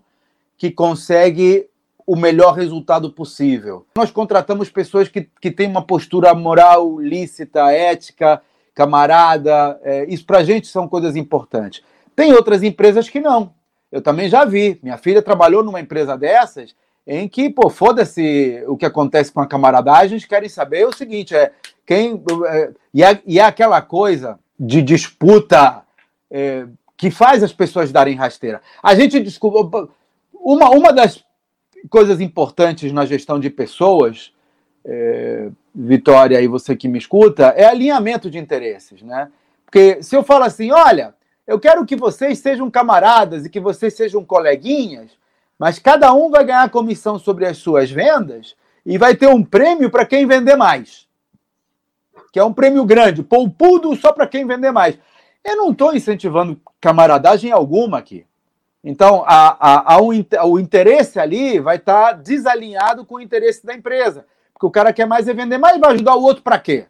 que 0.63 0.71
consegue 0.71 1.69
o 2.07 2.15
melhor 2.15 2.53
resultado 2.53 3.11
possível. 3.11 3.85
Nós 3.97 4.13
contratamos 4.13 4.71
pessoas 4.71 5.09
que, 5.09 5.29
que 5.41 5.51
têm 5.51 5.67
uma 5.67 5.85
postura 5.85 6.33
moral, 6.35 7.01
lícita, 7.01 7.73
ética, 7.73 8.41
camarada. 8.73 9.81
É, 9.83 10.05
isso 10.05 10.25
para 10.25 10.39
a 10.39 10.45
gente 10.45 10.69
são 10.69 10.87
coisas 10.87 11.17
importantes. 11.17 11.83
Tem 12.15 12.33
outras 12.33 12.63
empresas 12.63 13.09
que 13.09 13.19
não. 13.19 13.53
Eu 13.91 14.01
também 14.01 14.29
já 14.29 14.45
vi. 14.45 14.79
Minha 14.85 14.97
filha 14.97 15.21
trabalhou 15.21 15.65
numa 15.65 15.81
empresa 15.81 16.17
dessas 16.17 16.77
em 17.05 17.29
que, 17.29 17.51
pô, 17.51 17.69
foda-se 17.69 18.63
o 18.69 18.77
que 18.77 18.87
acontece 18.87 19.33
com 19.33 19.41
a 19.41 19.49
camaradagem, 19.49 20.13
eles 20.13 20.25
querem 20.25 20.49
saber 20.49 20.87
o 20.87 20.95
seguinte, 20.95 21.35
é 21.35 21.51
quem 21.85 22.23
é, 22.47 22.71
e, 22.95 23.03
é, 23.03 23.21
e 23.27 23.41
é 23.41 23.43
aquela 23.43 23.83
coisa 23.83 24.39
de 24.57 24.81
disputa 24.81 25.83
é, 26.31 26.69
que 26.97 27.11
faz 27.11 27.43
as 27.43 27.53
pessoas 27.53 27.91
darem 27.91 28.15
rasteira. 28.15 28.63
A 28.81 28.95
gente 28.95 29.19
descobriu 29.19 29.91
uma, 30.43 30.71
uma 30.71 30.93
das 30.93 31.25
coisas 31.89 32.21
importantes 32.21 32.93
na 32.93 33.07
gestão 33.07 33.39
de 33.39 33.49
pessoas, 33.49 34.33
é, 34.85 35.49
Vitória 35.75 36.41
e 36.41 36.47
você 36.47 36.77
que 36.77 36.89
me 36.89 36.99
escuta, 36.99 37.55
é 37.57 37.65
alinhamento 37.65 38.31
de 38.31 38.39
interesses, 38.39 39.01
né? 39.01 39.31
Porque 39.65 40.03
se 40.03 40.15
eu 40.15 40.23
falo 40.23 40.45
assim, 40.45 40.71
olha, 40.71 41.15
eu 41.47 41.59
quero 41.59 41.87
que 41.87 41.97
vocês 41.97 42.41
sejam 42.41 42.71
camaradas 42.71 43.47
e 43.47 43.49
que 43.49 43.59
vocês 43.59 43.95
sejam 43.95 44.23
coleguinhas, 44.23 45.11
mas 45.59 45.79
cada 45.79 46.13
um 46.13 46.29
vai 46.29 46.45
ganhar 46.45 46.69
comissão 46.69 47.19
sobre 47.19 47.47
as 47.47 47.57
suas 47.57 47.91
vendas 47.91 48.55
e 48.85 48.99
vai 48.99 49.15
ter 49.17 49.29
um 49.29 49.43
prêmio 49.43 49.91
para 49.91 50.05
quem 50.05 50.27
vender 50.27 50.57
mais. 50.57 51.07
Que 52.31 52.39
é 52.39 52.45
um 52.45 52.53
prêmio 52.53 52.85
grande, 52.85 53.23
poupudo 53.23 53.95
só 53.97 54.13
para 54.13 54.27
quem 54.27 54.47
vender 54.47 54.73
mais. 54.73 54.99
Eu 55.43 55.57
não 55.57 55.71
estou 55.71 55.95
incentivando 55.95 56.61
camaradagem 56.81 57.51
alguma 57.51 57.99
aqui. 57.99 58.27
Então, 58.85 59.23
a, 59.27 59.57
a, 59.61 59.95
a 59.95 60.03
um, 60.03 60.11
o 60.45 60.59
interesse 60.59 61.21
ali 61.21 61.61
vai 61.61 61.77
estar 61.77 62.07
tá 62.07 62.13
desalinhado 62.13 63.05
com 63.05 63.17
o 63.17 63.21
interesse 63.21 63.65
da 63.65 63.75
empresa. 63.75 64.27
Porque 64.53 64.67
o 64.67 64.71
cara 64.71 64.93
quer 64.93 65.07
mais 65.07 65.29
é 65.29 65.35
vender 65.35 65.59
mais, 65.59 65.79
vai 65.79 65.93
ajudar 65.93 66.17
o 66.17 66.23
outro 66.23 66.43
para 66.43 66.59
quê? 66.59 66.87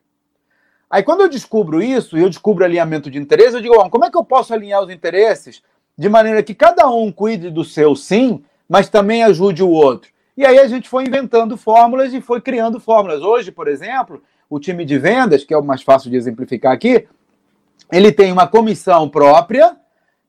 Aí, 0.90 1.02
quando 1.02 1.20
eu 1.20 1.28
descubro 1.28 1.82
isso, 1.82 2.18
e 2.18 2.22
eu 2.22 2.28
descubro 2.28 2.64
alinhamento 2.64 3.10
de 3.10 3.18
interesse, 3.18 3.56
eu 3.56 3.60
digo, 3.60 3.90
como 3.90 4.04
é 4.04 4.10
que 4.10 4.16
eu 4.16 4.24
posso 4.24 4.52
alinhar 4.52 4.82
os 4.82 4.90
interesses 4.90 5.62
de 5.96 6.08
maneira 6.08 6.42
que 6.42 6.54
cada 6.54 6.88
um 6.88 7.12
cuide 7.12 7.50
do 7.50 7.64
seu 7.64 7.94
sim, 7.94 8.42
mas 8.68 8.88
também 8.88 9.22
ajude 9.22 9.62
o 9.62 9.70
outro? 9.70 10.10
E 10.36 10.46
aí 10.46 10.58
a 10.58 10.66
gente 10.66 10.88
foi 10.88 11.04
inventando 11.04 11.56
fórmulas 11.56 12.12
e 12.14 12.20
foi 12.20 12.40
criando 12.40 12.80
fórmulas. 12.80 13.22
Hoje, 13.22 13.52
por 13.52 13.68
exemplo, 13.68 14.22
o 14.48 14.58
time 14.58 14.84
de 14.84 14.98
vendas, 14.98 15.44
que 15.44 15.52
é 15.52 15.58
o 15.58 15.64
mais 15.64 15.82
fácil 15.82 16.10
de 16.10 16.16
exemplificar 16.16 16.72
aqui, 16.72 17.06
ele 17.90 18.10
tem 18.10 18.32
uma 18.32 18.46
comissão 18.46 19.08
própria 19.08 19.76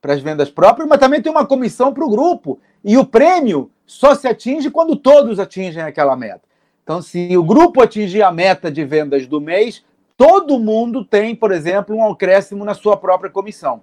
para 0.04 0.14
as 0.14 0.22
vendas 0.22 0.52
próprias, 0.52 0.86
mas 0.90 1.00
também 1.00 1.22
tem 1.22 1.32
uma 1.32 1.46
comissão 1.46 1.94
para 1.94 2.04
o 2.04 2.10
grupo. 2.10 2.60
E 2.84 2.98
o 2.98 3.06
prêmio 3.06 3.72
só 3.86 4.14
se 4.14 4.28
atinge 4.28 4.70
quando 4.70 4.98
todos 4.98 5.40
atingem 5.40 5.82
aquela 5.82 6.14
meta. 6.18 6.42
Então, 6.84 7.02
se 7.02 7.38
o 7.38 7.42
grupo 7.42 7.82
atingir 7.82 8.22
a 8.22 8.30
meta 8.30 8.70
de 8.70 8.84
vendas 8.84 9.26
do 9.26 9.40
mês, 9.40 9.82
todo 10.18 10.60
mundo 10.60 11.06
tem, 11.06 11.34
por 11.34 11.54
exemplo, 11.54 11.96
um 11.96 12.06
acréscimo 12.12 12.66
na 12.66 12.74
sua 12.74 12.98
própria 12.98 13.32
comissão. 13.32 13.80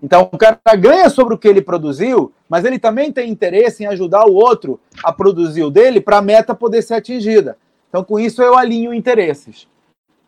Então, 0.00 0.28
o 0.30 0.38
cara 0.38 0.60
ganha 0.78 1.10
sobre 1.10 1.34
o 1.34 1.38
que 1.38 1.48
ele 1.48 1.60
produziu, 1.60 2.32
mas 2.48 2.64
ele 2.64 2.78
também 2.78 3.10
tem 3.10 3.28
interesse 3.28 3.82
em 3.82 3.86
ajudar 3.88 4.26
o 4.26 4.34
outro 4.34 4.78
a 5.02 5.12
produzir 5.12 5.64
o 5.64 5.70
dele 5.70 6.00
para 6.00 6.18
a 6.18 6.22
meta 6.22 6.54
poder 6.54 6.82
ser 6.82 6.94
atingida. 6.94 7.58
Então, 7.88 8.04
com 8.04 8.20
isso, 8.20 8.40
eu 8.40 8.56
alinho 8.56 8.94
interesses. 8.94 9.66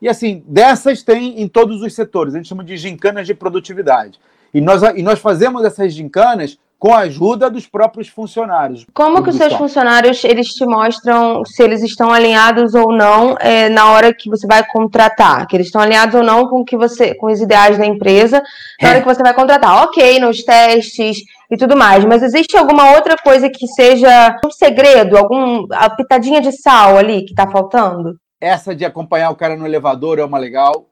E 0.02 0.08
assim, 0.08 0.42
dessas 0.48 1.04
tem 1.04 1.40
em 1.40 1.46
todos 1.46 1.82
os 1.82 1.94
setores, 1.94 2.34
a 2.34 2.38
gente 2.38 2.48
chama 2.48 2.64
de 2.64 2.76
gincanas 2.76 3.28
de 3.28 3.34
produtividade. 3.34 4.18
E 4.56 4.60
nós, 4.62 4.80
e 4.96 5.02
nós 5.02 5.18
fazemos 5.18 5.62
essas 5.66 5.92
gincanas 5.92 6.58
com 6.78 6.94
a 6.94 7.00
ajuda 7.00 7.50
dos 7.50 7.66
próprios 7.66 8.08
funcionários. 8.08 8.86
Como 8.94 9.22
que 9.22 9.28
os 9.28 9.36
seus 9.36 9.52
funcionários 9.52 10.24
eles 10.24 10.48
te 10.48 10.64
mostram 10.64 11.44
se 11.44 11.62
eles 11.62 11.82
estão 11.82 12.10
alinhados 12.10 12.72
ou 12.72 12.90
não 12.90 13.36
é, 13.38 13.68
na 13.68 13.90
hora 13.90 14.14
que 14.14 14.30
você 14.30 14.46
vai 14.46 14.66
contratar? 14.66 15.46
Que 15.46 15.56
eles 15.56 15.66
estão 15.66 15.82
alinhados 15.82 16.14
ou 16.14 16.22
não 16.22 16.48
com 16.48 16.64
que 16.64 16.74
você, 16.74 17.14
com 17.14 17.26
os 17.26 17.38
ideais 17.38 17.76
da 17.76 17.84
empresa 17.84 18.42
na 18.80 18.88
é. 18.88 18.90
hora 18.92 19.00
que 19.02 19.06
você 19.06 19.22
vai 19.22 19.34
contratar? 19.34 19.84
Ok, 19.84 20.18
nos 20.20 20.42
testes 20.42 21.18
e 21.50 21.56
tudo 21.58 21.76
mais. 21.76 22.02
Mas 22.06 22.22
existe 22.22 22.56
alguma 22.56 22.92
outra 22.92 23.14
coisa 23.18 23.50
que 23.50 23.66
seja 23.66 24.40
um 24.42 24.50
segredo, 24.50 25.18
alguma 25.18 25.90
pitadinha 25.98 26.40
de 26.40 26.52
sal 26.52 26.96
ali 26.96 27.26
que 27.26 27.32
está 27.32 27.46
faltando? 27.46 28.18
Essa 28.40 28.74
de 28.74 28.86
acompanhar 28.86 29.28
o 29.28 29.36
cara 29.36 29.54
no 29.54 29.66
elevador 29.66 30.18
é 30.18 30.24
uma 30.24 30.38
legal, 30.38 30.86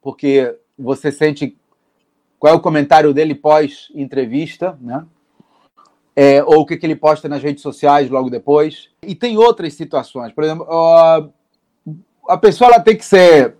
porque 0.00 0.56
você 0.78 1.10
sente 1.10 1.56
qual 2.44 2.52
é 2.52 2.56
o 2.58 2.60
comentário 2.60 3.14
dele 3.14 3.34
pós-entrevista, 3.34 4.78
né? 4.78 5.06
É, 6.14 6.44
ou 6.44 6.60
o 6.60 6.66
que, 6.66 6.76
que 6.76 6.84
ele 6.84 6.94
posta 6.94 7.26
nas 7.26 7.42
redes 7.42 7.62
sociais 7.62 8.10
logo 8.10 8.28
depois. 8.28 8.90
E 9.02 9.14
tem 9.14 9.38
outras 9.38 9.72
situações. 9.72 10.30
Por 10.30 10.44
exemplo, 10.44 10.66
a 12.28 12.36
pessoa 12.36 12.68
ela 12.68 12.80
tem 12.80 12.98
que 12.98 13.04
ser 13.06 13.54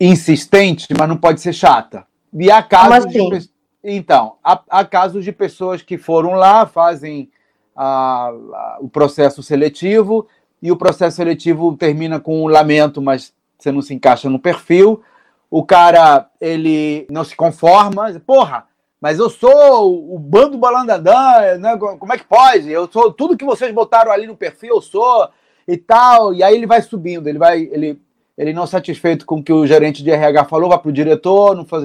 insistente, 0.00 0.88
mas 0.98 1.08
não 1.08 1.16
pode 1.16 1.40
ser 1.40 1.52
chata. 1.52 2.08
E 2.32 2.50
há 2.50 2.60
casos 2.60 3.06
assim? 3.06 3.30
de, 3.30 3.50
então, 3.84 4.34
há, 4.42 4.64
há, 4.68 4.84
casos 4.84 5.24
de 5.24 5.30
pessoas 5.30 5.80
que 5.80 5.96
foram 5.96 6.32
lá, 6.32 6.66
fazem 6.66 7.30
a, 7.76 8.30
a, 8.30 8.78
o 8.80 8.88
processo 8.88 9.44
seletivo, 9.44 10.26
e 10.60 10.72
o 10.72 10.76
processo 10.76 11.18
seletivo 11.18 11.76
termina 11.76 12.18
com 12.18 12.42
um 12.42 12.48
lamento, 12.48 13.00
mas 13.00 13.32
você 13.56 13.70
não 13.70 13.80
se 13.80 13.94
encaixa 13.94 14.28
no 14.28 14.40
perfil 14.40 15.04
o 15.50 15.64
cara 15.64 16.30
ele 16.40 17.06
não 17.10 17.24
se 17.24 17.34
conforma, 17.34 18.12
porra, 18.26 18.66
mas 19.00 19.18
eu 19.18 19.30
sou 19.30 20.14
o 20.14 20.18
bando 20.18 20.58
balandadã, 20.58 21.56
né? 21.58 21.76
como 21.76 22.12
é 22.12 22.18
que 22.18 22.24
pode? 22.24 22.70
Eu 22.70 22.90
sou 22.90 23.12
tudo 23.12 23.36
que 23.36 23.44
vocês 23.44 23.72
botaram 23.72 24.10
ali 24.10 24.26
no 24.26 24.36
perfil, 24.36 24.76
eu 24.76 24.82
sou 24.82 25.28
e 25.66 25.76
tal. 25.76 26.34
E 26.34 26.42
aí 26.42 26.54
ele 26.54 26.66
vai 26.66 26.82
subindo, 26.82 27.28
ele 27.28 27.38
vai, 27.38 27.60
ele, 27.60 28.00
ele 28.36 28.52
não 28.52 28.66
satisfeito 28.66 29.24
com 29.24 29.36
o 29.36 29.42
que 29.42 29.52
o 29.52 29.66
gerente 29.66 30.02
de 30.02 30.10
RH 30.10 30.46
falou, 30.46 30.68
vai 30.68 30.78
para 30.78 30.88
o 30.88 30.92
diretor, 30.92 31.54
não 31.54 31.64
faz 31.64 31.84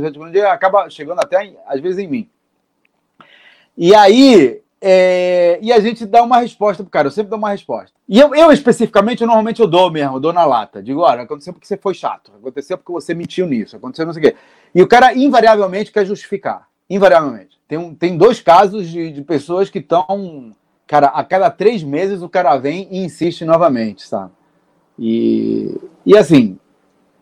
acaba 0.51 0.89
chegando 0.89 1.19
até 1.19 1.53
às 1.67 1.79
vezes 1.79 1.99
em 1.99 2.07
mim. 2.07 2.29
E 3.77 3.93
aí 3.93 4.62
É, 4.85 5.59
e 5.61 5.71
a 5.71 5.79
gente 5.79 6.05
dá 6.05 6.21
uma 6.21 6.39
resposta 6.39 6.83
pro 6.83 6.91
cara, 6.91 7.07
eu 7.07 7.11
sempre 7.11 7.29
dou 7.29 7.39
uma 7.39 7.51
resposta. 7.51 7.95
E 8.05 8.19
eu, 8.19 8.35
eu 8.35 8.51
especificamente, 8.51 9.21
eu, 9.21 9.27
normalmente 9.27 9.61
eu 9.61 9.67
dou 9.67 9.89
mesmo, 9.89 10.17
eu 10.17 10.19
dou 10.19 10.33
na 10.33 10.43
lata. 10.43 10.83
Digo, 10.83 10.99
olha, 10.99 11.21
aconteceu 11.21 11.53
porque 11.53 11.65
você 11.65 11.77
foi 11.77 11.93
chato, 11.93 12.33
aconteceu 12.35 12.77
porque 12.77 12.91
você 12.91 13.13
mentiu 13.13 13.47
nisso, 13.47 13.77
aconteceu 13.77 14.05
não 14.05 14.11
sei 14.11 14.21
o 14.21 14.25
quê. 14.25 14.35
E 14.75 14.81
o 14.81 14.87
cara 14.87 15.13
invariavelmente 15.13 15.89
quer 15.89 16.05
justificar. 16.05 16.67
Invariavelmente. 16.89 17.57
Tem, 17.65 17.77
um, 17.77 17.95
tem 17.95 18.17
dois 18.17 18.41
casos 18.41 18.89
de, 18.89 19.09
de 19.09 19.21
pessoas 19.21 19.69
que 19.69 19.79
estão. 19.79 20.53
Cara, 20.85 21.07
a 21.07 21.23
cada 21.23 21.49
três 21.49 21.81
meses 21.81 22.21
o 22.21 22.27
cara 22.27 22.57
vem 22.57 22.89
e 22.91 23.05
insiste 23.05 23.45
novamente, 23.45 24.05
sabe? 24.05 24.33
E, 24.99 25.79
e 26.05 26.17
assim, 26.17 26.59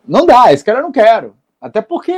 não 0.07 0.25
dá, 0.25 0.51
esse 0.51 0.65
cara 0.65 0.79
eu 0.79 0.83
não 0.83 0.91
quero. 0.91 1.35
Até 1.61 1.79
porque 1.79 2.11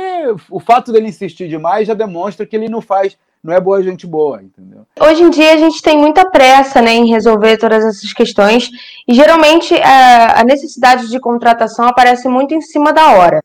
o 0.48 0.58
fato 0.58 0.90
dele 0.90 1.08
insistir 1.08 1.48
demais 1.48 1.86
já 1.86 1.92
demonstra 1.92 2.46
que 2.46 2.56
ele 2.56 2.70
não 2.70 2.80
faz 2.80 3.18
não 3.44 3.52
é 3.52 3.60
boa 3.60 3.82
gente 3.82 4.06
boa, 4.06 4.42
entendeu? 4.42 4.86
Hoje 4.98 5.22
em 5.22 5.28
dia 5.28 5.52
a 5.52 5.56
gente 5.58 5.82
tem 5.82 5.98
muita 5.98 6.24
pressa 6.30 6.80
né, 6.80 6.94
em 6.94 7.10
resolver 7.10 7.58
todas 7.58 7.84
essas 7.84 8.10
questões 8.14 8.70
e 9.06 9.12
geralmente 9.12 9.74
a, 9.74 10.42
necessidade 10.44 11.10
de 11.10 11.20
contratação 11.20 11.86
aparece 11.86 12.26
muito 12.26 12.54
em 12.54 12.62
cima 12.62 12.90
da 12.90 13.10
hora. 13.12 13.42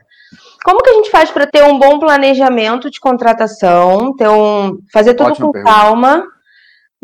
Como 0.63 0.81
que 0.81 0.89
a 0.89 0.93
gente 0.93 1.11
faz 1.11 1.29
para 1.29 1.45
ter 1.45 1.63
um 1.65 1.77
bom 1.77 1.99
planejamento 1.99 2.89
de 2.89 2.99
contratação, 2.99 4.15
ter 4.15 4.29
um, 4.29 4.79
fazer 4.91 5.15
tudo 5.15 5.31
Ótima 5.31 5.47
com 5.47 5.51
pergunta. 5.51 5.73
calma 5.73 6.23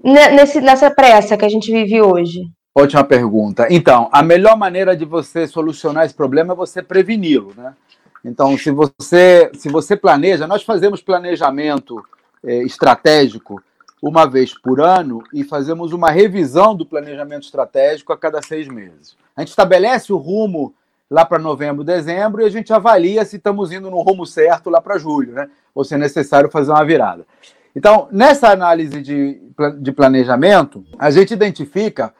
nesse, 0.01 0.61
nessa 0.61 0.89
pressa 0.89 1.35
que 1.35 1.45
a 1.45 1.49
gente 1.49 1.69
vive 1.69 2.01
hoje? 2.01 2.43
Ótima 2.73 3.03
pergunta. 3.03 3.67
Então, 3.69 4.09
a 4.11 4.23
melhor 4.23 4.57
maneira 4.57 4.95
de 4.95 5.03
você 5.03 5.47
solucionar 5.47 6.05
esse 6.05 6.13
problema 6.13 6.53
é 6.53 6.55
você 6.55 6.81
preveni-lo, 6.81 7.53
né? 7.57 7.73
Então, 8.23 8.57
se 8.57 8.71
você, 8.71 9.51
se 9.53 9.69
você 9.69 9.95
planeja, 9.95 10.47
nós 10.47 10.63
fazemos 10.63 11.01
planejamento 11.01 12.03
é, 12.45 12.63
estratégico 12.63 13.61
uma 14.01 14.29
vez 14.29 14.53
por 14.53 14.79
ano 14.79 15.23
e 15.33 15.43
fazemos 15.43 15.91
uma 15.91 16.11
revisão 16.11 16.75
do 16.75 16.85
planejamento 16.85 17.43
estratégico 17.43 18.13
a 18.13 18.17
cada 18.17 18.41
seis 18.41 18.67
meses. 18.67 19.17
A 19.35 19.41
gente 19.41 19.49
estabelece 19.49 20.13
o 20.13 20.17
rumo 20.17 20.73
lá 21.09 21.25
para 21.25 21.39
novembro, 21.39 21.83
dezembro 21.83 22.41
e 22.41 22.45
a 22.45 22.49
gente 22.49 22.71
avalia 22.71 23.25
se 23.25 23.37
estamos 23.37 23.71
indo 23.71 23.89
no 23.89 24.01
rumo 24.01 24.25
certo 24.25 24.69
lá 24.69 24.81
para 24.81 24.97
julho, 24.97 25.33
né? 25.33 25.49
Ou 25.73 25.83
se 25.83 25.95
é 25.95 25.97
necessário 25.97 26.49
fazer 26.49 26.71
uma 26.71 26.85
virada. 26.85 27.25
Então, 27.75 28.07
nessa 28.11 28.49
análise 28.49 29.01
de, 29.01 29.41
de 29.79 29.91
planejamento, 29.91 30.85
a 30.97 31.11
gente 31.11 31.33
identifica 31.33 32.13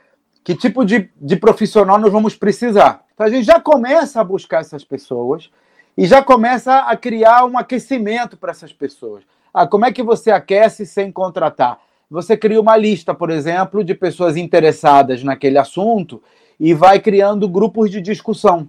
que 0.43 0.53
tipo 0.53 0.83
de, 0.83 1.09
de 1.15 1.35
profissional 1.35 1.97
nós 1.97 2.11
vamos 2.11 2.35
precisar. 2.35 3.03
Então, 3.13 3.25
a 3.25 3.29
gente 3.29 3.45
já 3.45 3.59
começa 3.59 4.19
a 4.19 4.23
buscar 4.23 4.61
essas 4.61 4.83
pessoas 4.83 5.49
e 5.97 6.05
já 6.05 6.21
começa 6.21 6.79
a 6.79 6.97
criar 6.97 7.45
um 7.45 7.57
aquecimento 7.57 8.35
para 8.35 8.51
essas 8.51 8.73
pessoas. 8.73 9.23
Ah, 9.57 9.65
como 9.65 9.85
é 9.85 9.91
que 9.93 10.03
você 10.03 10.31
aquece 10.31 10.85
sem 10.85 11.09
contratar? 11.09 11.79
Você 12.11 12.35
cria 12.35 12.59
uma 12.59 12.75
lista, 12.75 13.13
por 13.13 13.29
exemplo, 13.29 13.85
de 13.85 13.95
pessoas 13.95 14.35
interessadas 14.35 15.23
naquele 15.23 15.57
assunto 15.57 16.21
e 16.59 16.73
vai 16.73 16.99
criando 16.99 17.47
grupos 17.47 17.89
de 17.89 18.01
discussão. 18.01 18.67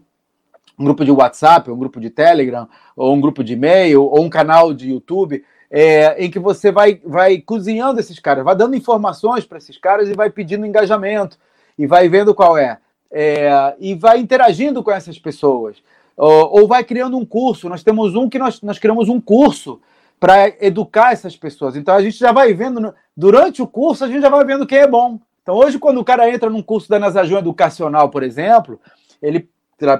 Um 0.78 0.84
grupo 0.84 1.04
de 1.04 1.10
WhatsApp, 1.10 1.72
um 1.72 1.76
grupo 1.76 1.98
de 1.98 2.08
Telegram, 2.08 2.68
ou 2.94 3.12
um 3.12 3.20
grupo 3.20 3.42
de 3.42 3.54
e-mail, 3.54 4.04
ou 4.04 4.22
um 4.22 4.30
canal 4.30 4.72
de 4.72 4.90
YouTube, 4.90 5.42
é, 5.68 6.24
em 6.24 6.30
que 6.30 6.38
você 6.38 6.70
vai, 6.70 7.00
vai 7.04 7.38
cozinhando 7.38 7.98
esses 7.98 8.20
caras, 8.20 8.44
vai 8.44 8.54
dando 8.54 8.76
informações 8.76 9.44
para 9.44 9.58
esses 9.58 9.76
caras 9.76 10.08
e 10.08 10.14
vai 10.14 10.30
pedindo 10.30 10.64
engajamento, 10.64 11.36
e 11.76 11.84
vai 11.84 12.08
vendo 12.08 12.32
qual 12.32 12.56
é, 12.56 12.78
é 13.10 13.74
e 13.80 13.96
vai 13.96 14.20
interagindo 14.20 14.84
com 14.84 14.92
essas 14.92 15.18
pessoas. 15.18 15.82
Ou, 16.16 16.60
ou 16.60 16.68
vai 16.68 16.84
criando 16.84 17.18
um 17.18 17.26
curso. 17.26 17.68
Nós 17.68 17.82
temos 17.82 18.14
um 18.14 18.28
que 18.28 18.38
nós, 18.38 18.62
nós 18.62 18.78
criamos 18.78 19.08
um 19.08 19.20
curso 19.20 19.80
para 20.18 20.48
educar 20.64 21.12
essas 21.12 21.36
pessoas. 21.36 21.76
Então 21.76 21.94
a 21.94 22.02
gente 22.02 22.18
já 22.18 22.32
vai 22.32 22.52
vendo, 22.54 22.94
durante 23.16 23.62
o 23.62 23.66
curso, 23.66 24.04
a 24.04 24.08
gente 24.08 24.22
já 24.22 24.28
vai 24.28 24.44
vendo 24.44 24.66
quem 24.66 24.78
é 24.78 24.86
bom. 24.86 25.20
Então 25.42 25.54
hoje, 25.54 25.78
quando 25.78 25.98
o 25.98 26.04
cara 26.04 26.28
entra 26.28 26.50
num 26.50 26.62
curso 26.62 26.88
da 26.88 26.98
Nasajão 26.98 27.38
Educacional, 27.38 28.08
por 28.08 28.22
exemplo, 28.22 28.80
ele 29.22 29.48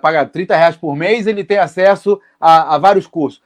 paga 0.01 0.25
30 0.25 0.57
reais 0.57 0.77
por 0.77 0.97
mês, 0.97 1.27
ele 1.27 1.45
tem 1.45 1.59
acesso 1.59 2.21
a, 2.41 2.75
a 2.75 2.79
vários 2.79 3.07
cursos. 3.07 3.43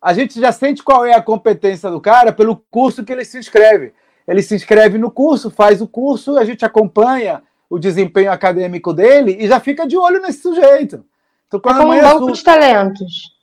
A 0.00 0.12
gente 0.12 0.38
já 0.38 0.52
sente 0.52 0.82
qual 0.82 1.06
é 1.06 1.14
a 1.14 1.22
competência 1.22 1.90
do 1.90 2.00
cara 2.00 2.32
pelo 2.32 2.56
curso 2.70 3.02
que 3.02 3.12
ele 3.12 3.24
se 3.24 3.38
inscreve. 3.38 3.94
Ele 4.28 4.42
se 4.42 4.54
inscreve 4.54 4.98
no 4.98 5.10
curso, 5.10 5.50
faz 5.50 5.80
o 5.80 5.88
curso, 5.88 6.36
a 6.38 6.44
gente 6.44 6.64
acompanha 6.64 7.42
o 7.68 7.78
desempenho 7.78 8.30
acadêmico 8.30 8.92
dele 8.92 9.36
e 9.40 9.48
já 9.48 9.58
fica 9.58 9.86
de 9.86 9.96
olho 9.96 10.20
nesse 10.20 10.42
sujeito. 10.42 11.04
Então, 11.48 11.58
quando 11.58 11.78
é 11.78 11.80
como 11.80 11.92
um 11.92 12.00
banco 12.00 12.32
de 12.32 12.44
talentos 12.44 13.33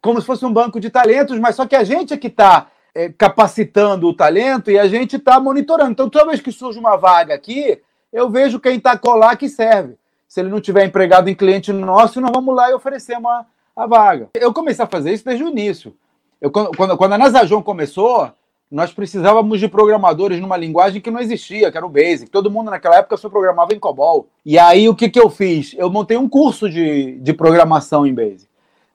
como 0.00 0.20
se 0.20 0.26
fosse 0.26 0.44
um 0.44 0.52
banco 0.52 0.80
de 0.80 0.90
talentos, 0.90 1.38
mas 1.38 1.56
só 1.56 1.66
que 1.66 1.76
a 1.76 1.84
gente 1.84 2.14
é 2.14 2.16
que 2.16 2.28
está 2.28 2.68
é, 2.94 3.08
capacitando 3.10 4.08
o 4.08 4.14
talento 4.14 4.70
e 4.70 4.78
a 4.78 4.86
gente 4.88 5.16
está 5.16 5.38
monitorando. 5.38 5.92
Então, 5.92 6.08
toda 6.08 6.26
vez 6.26 6.40
que 6.40 6.52
surge 6.52 6.78
uma 6.78 6.96
vaga 6.96 7.34
aqui, 7.34 7.80
eu 8.12 8.28
vejo 8.30 8.60
quem 8.60 8.76
está 8.76 8.96
colar 8.96 9.36
que 9.36 9.48
serve. 9.48 9.94
Se 10.26 10.40
ele 10.40 10.48
não 10.48 10.60
tiver 10.60 10.84
empregado 10.84 11.28
em 11.28 11.34
cliente 11.34 11.72
nosso, 11.72 12.20
nós 12.20 12.30
vamos 12.32 12.54
lá 12.54 12.70
e 12.70 12.74
oferecemos 12.74 13.30
a, 13.30 13.46
a 13.76 13.86
vaga. 13.86 14.28
Eu 14.34 14.52
comecei 14.52 14.84
a 14.84 14.88
fazer 14.88 15.12
isso 15.12 15.24
desde 15.24 15.44
o 15.44 15.48
início. 15.48 15.94
Eu, 16.40 16.50
quando, 16.50 16.96
quando 16.96 17.12
a 17.12 17.18
Nasajon 17.18 17.62
começou, 17.62 18.30
nós 18.70 18.92
precisávamos 18.92 19.58
de 19.58 19.68
programadores 19.68 20.40
numa 20.40 20.56
linguagem 20.56 21.00
que 21.00 21.10
não 21.10 21.20
existia, 21.20 21.70
que 21.70 21.76
era 21.76 21.84
o 21.84 21.90
Basic. 21.90 22.30
Todo 22.30 22.50
mundo 22.50 22.70
naquela 22.70 22.96
época 22.96 23.16
só 23.16 23.28
programava 23.28 23.74
em 23.74 23.80
COBOL. 23.80 24.28
E 24.46 24.58
aí 24.58 24.88
o 24.88 24.94
que, 24.94 25.08
que 25.08 25.20
eu 25.20 25.28
fiz? 25.28 25.74
Eu 25.76 25.90
montei 25.90 26.16
um 26.16 26.28
curso 26.28 26.70
de, 26.70 27.18
de 27.18 27.32
programação 27.32 28.06
em 28.06 28.14
Basic. 28.14 28.49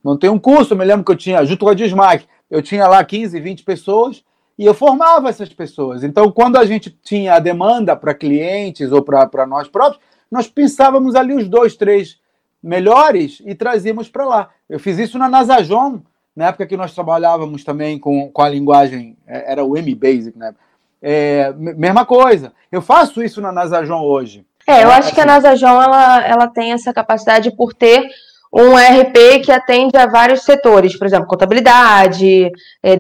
Montei 0.05 0.29
um 0.29 0.37
curso, 0.37 0.75
eu 0.75 0.77
me 0.77 0.85
lembro 0.85 1.03
que 1.03 1.11
eu 1.11 1.15
tinha, 1.15 1.43
junto 1.43 1.65
com 1.65 1.71
a 1.71 1.73
Dismac, 1.73 2.27
eu 2.47 2.61
tinha 2.61 2.87
lá 2.87 3.03
15, 3.03 3.39
20 3.39 3.63
pessoas 3.63 4.23
e 4.55 4.63
eu 4.63 4.75
formava 4.75 5.29
essas 5.29 5.49
pessoas. 5.49 6.03
Então, 6.03 6.31
quando 6.31 6.57
a 6.57 6.65
gente 6.65 6.91
tinha 6.91 7.33
a 7.33 7.39
demanda 7.39 7.95
para 7.95 8.13
clientes 8.13 8.91
ou 8.91 9.01
para 9.01 9.47
nós 9.47 9.67
próprios, 9.67 9.99
nós 10.31 10.47
pensávamos 10.47 11.15
ali 11.15 11.33
os 11.33 11.49
dois, 11.49 11.75
três 11.75 12.19
melhores 12.61 13.41
e 13.43 13.55
trazíamos 13.55 14.07
para 14.07 14.25
lá. 14.25 14.49
Eu 14.69 14.79
fiz 14.79 14.99
isso 14.99 15.17
na 15.17 15.27
Nasajon, 15.27 16.01
na 16.35 16.49
época 16.49 16.67
que 16.67 16.77
nós 16.77 16.93
trabalhávamos 16.93 17.63
também 17.63 17.97
com, 17.97 18.29
com 18.29 18.41
a 18.43 18.49
linguagem, 18.49 19.17
é, 19.25 19.53
era 19.53 19.63
o 19.63 19.75
M-Basic, 19.75 20.37
né? 20.37 20.53
É, 21.01 21.51
mesma 21.57 22.05
coisa. 22.05 22.53
Eu 22.71 22.83
faço 22.83 23.23
isso 23.23 23.41
na 23.41 23.51
Nasajon 23.51 24.03
hoje. 24.03 24.45
É, 24.67 24.83
eu 24.83 24.91
acho 24.91 25.15
que 25.15 25.21
a 25.21 25.25
Nasajon 25.25 25.81
ela, 25.81 26.23
ela 26.27 26.47
tem 26.47 26.73
essa 26.73 26.93
capacidade 26.93 27.49
por 27.55 27.73
ter 27.73 28.07
um 28.55 28.79
ERP 28.79 29.43
que 29.43 29.51
atende 29.51 29.97
a 29.97 30.05
vários 30.05 30.43
setores, 30.43 30.97
por 30.97 31.05
exemplo, 31.05 31.27
contabilidade, 31.27 32.49
é, 32.81 32.97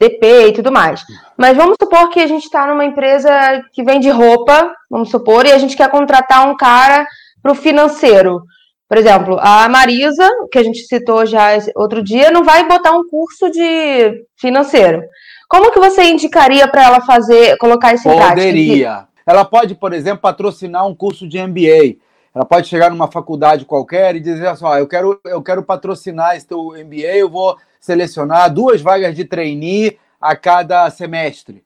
e 0.47 0.51
tudo 0.51 0.69
mais. 0.69 1.01
Mas 1.37 1.55
vamos 1.55 1.77
supor 1.81 2.09
que 2.09 2.19
a 2.19 2.27
gente 2.27 2.43
está 2.43 2.67
numa 2.67 2.83
empresa 2.83 3.63
que 3.71 3.81
vende 3.81 4.09
roupa, 4.09 4.69
vamos 4.91 5.09
supor, 5.09 5.45
e 5.45 5.53
a 5.53 5.57
gente 5.57 5.77
quer 5.77 5.89
contratar 5.89 6.45
um 6.45 6.57
cara 6.57 7.07
para 7.41 7.53
o 7.53 7.55
financeiro. 7.55 8.41
Por 8.89 8.97
exemplo, 8.97 9.37
a 9.39 9.69
Marisa, 9.69 10.29
que 10.51 10.59
a 10.59 10.63
gente 10.63 10.79
citou 10.79 11.25
já 11.25 11.51
outro 11.73 12.03
dia, 12.03 12.29
não 12.31 12.43
vai 12.43 12.67
botar 12.67 12.91
um 12.91 13.07
curso 13.07 13.49
de 13.49 14.25
financeiro. 14.35 15.03
Como 15.47 15.71
que 15.71 15.79
você 15.79 16.03
indicaria 16.03 16.67
para 16.67 16.83
ela 16.83 16.99
fazer, 16.99 17.55
colocar 17.57 17.93
isso 17.93 18.09
em 18.09 18.15
prática? 18.15 18.35
Poderia. 18.35 19.07
Ela 19.25 19.45
pode, 19.45 19.73
por 19.73 19.93
exemplo, 19.93 20.21
patrocinar 20.21 20.85
um 20.85 20.93
curso 20.93 21.25
de 21.27 21.41
MBA 21.41 21.95
ela 22.35 22.43
pode 22.45 22.67
chegar 22.67 22.91
numa 22.91 23.09
faculdade 23.09 23.63
qualquer 23.63 24.17
e 24.17 24.19
dizer 24.19 24.45
assim: 24.47 24.65
eu 24.77 24.87
quero, 24.87 25.21
eu 25.23 25.41
quero 25.41 25.63
patrocinar 25.63 26.35
esse 26.35 26.45
teu 26.45 26.73
MBA, 26.73 27.15
eu 27.15 27.29
vou 27.29 27.57
selecionar 27.79 28.53
duas 28.53 28.81
vagas 28.81 29.15
de 29.15 29.23
trainee 29.23 29.97
a 30.19 30.35
cada 30.35 30.89
semestre. 30.89 31.63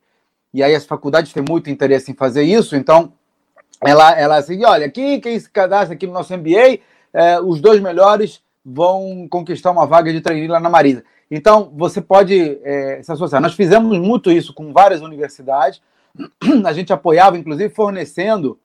E 0.53 0.61
aí 0.61 0.75
as 0.75 0.85
faculdades 0.85 1.33
têm 1.33 1.43
muito 1.47 1.71
interesse 1.71 2.11
em 2.11 2.15
fazer 2.15 2.43
isso, 2.43 2.75
então 2.75 3.11
ela, 3.83 4.11
ela 4.17 4.37
assim, 4.37 4.63
olha, 4.63 4.85
aqui 4.85 5.19
quem 5.19 5.39
se 5.39 5.49
cadastra 5.49 5.95
aqui 5.95 6.05
no 6.05 6.13
nosso 6.13 6.37
MBA, 6.37 6.79
é, 7.13 7.39
os 7.39 7.59
dois 7.59 7.81
melhores 7.81 8.41
vão 8.63 9.27
conquistar 9.27 9.71
uma 9.71 9.87
vaga 9.87 10.11
de 10.11 10.21
trainee 10.21 10.47
lá 10.47 10.59
na 10.59 10.69
Marisa. 10.69 11.03
Então, 11.31 11.71
você 11.75 12.01
pode 12.01 12.59
é, 12.63 13.01
se 13.03 13.11
associar. 13.11 13.41
Nós 13.41 13.53
fizemos 13.53 13.97
muito 13.99 14.31
isso 14.31 14.53
com 14.53 14.73
várias 14.73 15.01
universidades, 15.01 15.81
a 16.65 16.73
gente 16.73 16.91
apoiava, 16.91 17.37
inclusive, 17.37 17.73
fornecendo 17.73 18.59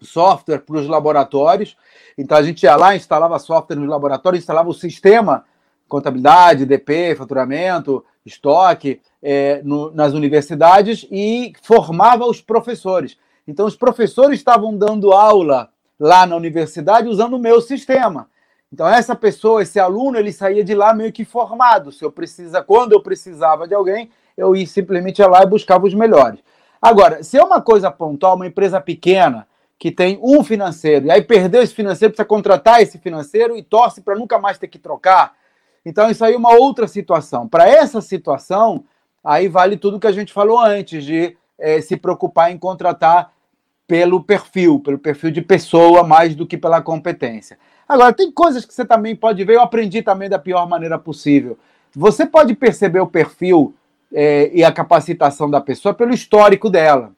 software 0.00 0.58
para 0.58 0.76
os 0.76 0.86
laboratórios. 0.86 1.76
Então 2.16 2.36
a 2.36 2.42
gente 2.42 2.62
ia 2.62 2.76
lá, 2.76 2.96
instalava 2.96 3.38
software 3.38 3.76
nos 3.76 3.88
laboratórios, 3.88 4.42
instalava 4.42 4.68
o 4.68 4.74
sistema 4.74 5.44
contabilidade, 5.88 6.66
DP, 6.66 7.14
faturamento, 7.16 8.04
estoque 8.24 9.00
é, 9.22 9.60
no, 9.62 9.92
nas 9.92 10.12
universidades 10.14 11.06
e 11.10 11.52
formava 11.62 12.26
os 12.26 12.40
professores. 12.40 13.16
Então 13.46 13.66
os 13.66 13.76
professores 13.76 14.38
estavam 14.38 14.76
dando 14.76 15.12
aula 15.12 15.70
lá 15.98 16.26
na 16.26 16.36
universidade 16.36 17.08
usando 17.08 17.34
o 17.34 17.38
meu 17.38 17.60
sistema. 17.60 18.28
Então 18.72 18.86
essa 18.88 19.14
pessoa, 19.14 19.62
esse 19.62 19.78
aluno, 19.78 20.18
ele 20.18 20.32
saía 20.32 20.64
de 20.64 20.74
lá 20.74 20.92
meio 20.92 21.12
que 21.12 21.24
formado. 21.24 21.92
Se 21.92 22.04
eu 22.04 22.10
precisa, 22.10 22.62
quando 22.62 22.92
eu 22.92 23.00
precisava 23.00 23.68
de 23.68 23.74
alguém, 23.74 24.10
eu 24.36 24.56
ia 24.56 24.66
simplesmente 24.66 25.20
ia 25.20 25.28
lá 25.28 25.42
e 25.42 25.46
buscava 25.46 25.86
os 25.86 25.94
melhores. 25.94 26.40
Agora, 26.82 27.22
se 27.22 27.38
é 27.38 27.42
uma 27.42 27.60
coisa 27.60 27.90
pontual, 27.90 28.34
uma 28.36 28.46
empresa 28.46 28.80
pequena, 28.80 29.46
que 29.78 29.90
tem 29.90 30.18
um 30.22 30.42
financeiro, 30.42 31.06
e 31.06 31.10
aí 31.10 31.22
perdeu 31.22 31.62
esse 31.62 31.74
financeiro, 31.74 32.12
precisa 32.12 32.26
contratar 32.26 32.80
esse 32.80 32.98
financeiro 32.98 33.56
e 33.56 33.62
torce 33.62 34.00
para 34.00 34.16
nunca 34.16 34.38
mais 34.38 34.58
ter 34.58 34.68
que 34.68 34.78
trocar. 34.78 35.34
Então, 35.84 36.10
isso 36.10 36.24
aí 36.24 36.34
é 36.34 36.36
uma 36.36 36.54
outra 36.54 36.88
situação. 36.88 37.46
Para 37.46 37.68
essa 37.68 38.00
situação, 38.00 38.84
aí 39.22 39.48
vale 39.48 39.76
tudo 39.76 40.00
que 40.00 40.06
a 40.06 40.12
gente 40.12 40.32
falou 40.32 40.58
antes, 40.58 41.04
de 41.04 41.36
é, 41.58 41.80
se 41.80 41.96
preocupar 41.96 42.50
em 42.50 42.58
contratar 42.58 43.32
pelo 43.86 44.22
perfil, 44.22 44.80
pelo 44.80 44.98
perfil 44.98 45.30
de 45.30 45.42
pessoa, 45.42 46.02
mais 46.02 46.34
do 46.34 46.46
que 46.46 46.56
pela 46.56 46.82
competência. 46.82 47.58
Agora, 47.88 48.12
tem 48.12 48.32
coisas 48.32 48.64
que 48.64 48.74
você 48.74 48.84
também 48.84 49.14
pode 49.14 49.44
ver, 49.44 49.54
eu 49.54 49.62
aprendi 49.62 50.02
também 50.02 50.28
da 50.28 50.38
pior 50.38 50.68
maneira 50.68 50.98
possível. 50.98 51.56
Você 51.94 52.26
pode 52.26 52.54
perceber 52.54 53.00
o 53.00 53.06
perfil 53.06 53.74
é, 54.12 54.50
e 54.52 54.64
a 54.64 54.72
capacitação 54.72 55.48
da 55.48 55.60
pessoa 55.60 55.94
pelo 55.94 56.12
histórico 56.12 56.68
dela. 56.68 57.12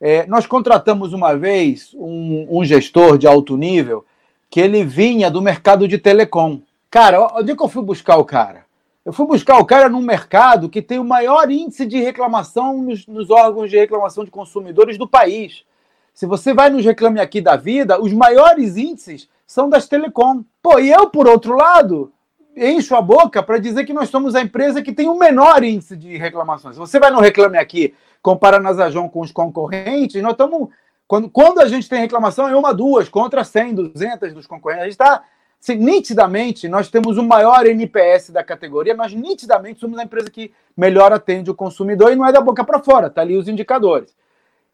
É, 0.00 0.26
nós 0.26 0.46
contratamos 0.46 1.12
uma 1.12 1.36
vez 1.36 1.94
um, 1.94 2.46
um, 2.50 2.64
gestor 2.64 3.16
de 3.16 3.26
alto 3.26 3.56
nível 3.56 4.04
que 4.50 4.60
ele 4.60 4.84
vinha 4.84 5.30
do 5.30 5.40
mercado 5.40 5.88
de 5.88 5.98
telecom. 5.98 6.60
Cara, 6.90 7.20
onde 7.34 7.52
é 7.52 7.56
que 7.56 7.62
eu 7.62 7.68
fui 7.68 7.82
buscar 7.82 8.16
o 8.16 8.24
cara? 8.24 8.66
Eu 9.04 9.12
fui 9.12 9.26
buscar 9.26 9.58
o 9.58 9.64
cara 9.64 9.88
num 9.88 10.02
mercado 10.02 10.68
que 10.68 10.82
tem 10.82 10.98
o 10.98 11.04
maior 11.04 11.50
índice 11.50 11.86
de 11.86 11.98
reclamação 11.98 12.82
nos, 12.82 13.06
nos 13.06 13.30
órgãos 13.30 13.70
de 13.70 13.78
reclamação 13.78 14.24
de 14.24 14.30
consumidores 14.30 14.98
do 14.98 15.08
país. 15.08 15.64
Se 16.12 16.26
você 16.26 16.52
vai 16.52 16.70
nos 16.70 16.84
Reclame 16.84 17.20
Aqui 17.20 17.40
da 17.40 17.56
Vida, 17.56 18.00
os 18.00 18.12
maiores 18.12 18.76
índices 18.76 19.28
são 19.46 19.68
das 19.68 19.86
telecom. 19.86 20.42
Pô, 20.62 20.78
e 20.78 20.90
eu, 20.90 21.08
por 21.08 21.28
outro 21.28 21.54
lado, 21.54 22.12
encho 22.56 22.96
a 22.96 23.02
boca 23.02 23.42
para 23.42 23.58
dizer 23.58 23.84
que 23.84 23.92
nós 23.92 24.08
somos 24.08 24.34
a 24.34 24.40
empresa 24.40 24.82
que 24.82 24.92
tem 24.92 25.08
o 25.08 25.18
menor 25.18 25.62
índice 25.62 25.96
de 25.96 26.16
reclamações. 26.16 26.76
Você 26.76 26.98
vai 26.98 27.10
no 27.10 27.20
Reclame 27.20 27.58
Aqui, 27.58 27.94
compara 28.22 28.56
a 28.56 28.60
Nasajon 28.60 29.08
com 29.08 29.20
os 29.20 29.30
concorrentes, 29.30 30.22
nós 30.22 30.32
estamos. 30.32 30.70
Quando, 31.06 31.30
quando 31.30 31.60
a 31.60 31.68
gente 31.68 31.88
tem 31.88 32.00
reclamação, 32.00 32.48
é 32.48 32.56
uma, 32.56 32.74
duas, 32.74 33.08
contra 33.08 33.44
100, 33.44 33.74
200 33.74 34.32
dos 34.32 34.46
concorrentes. 34.46 34.82
A 34.82 34.86
gente 34.86 34.94
está. 34.94 35.22
Assim, 35.62 35.76
nitidamente, 35.76 36.68
nós 36.68 36.90
temos 36.90 37.16
o 37.16 37.22
maior 37.22 37.66
NPS 37.66 38.30
da 38.30 38.44
categoria, 38.44 38.94
nós 38.94 39.12
nitidamente 39.14 39.80
somos 39.80 39.98
a 39.98 40.04
empresa 40.04 40.30
que 40.30 40.52
melhor 40.76 41.12
atende 41.12 41.50
o 41.50 41.54
consumidor 41.54 42.12
e 42.12 42.16
não 42.16 42.26
é 42.26 42.30
da 42.30 42.42
boca 42.42 42.62
para 42.62 42.78
fora, 42.78 43.08
tá 43.08 43.22
ali 43.22 43.36
os 43.36 43.48
indicadores. 43.48 44.14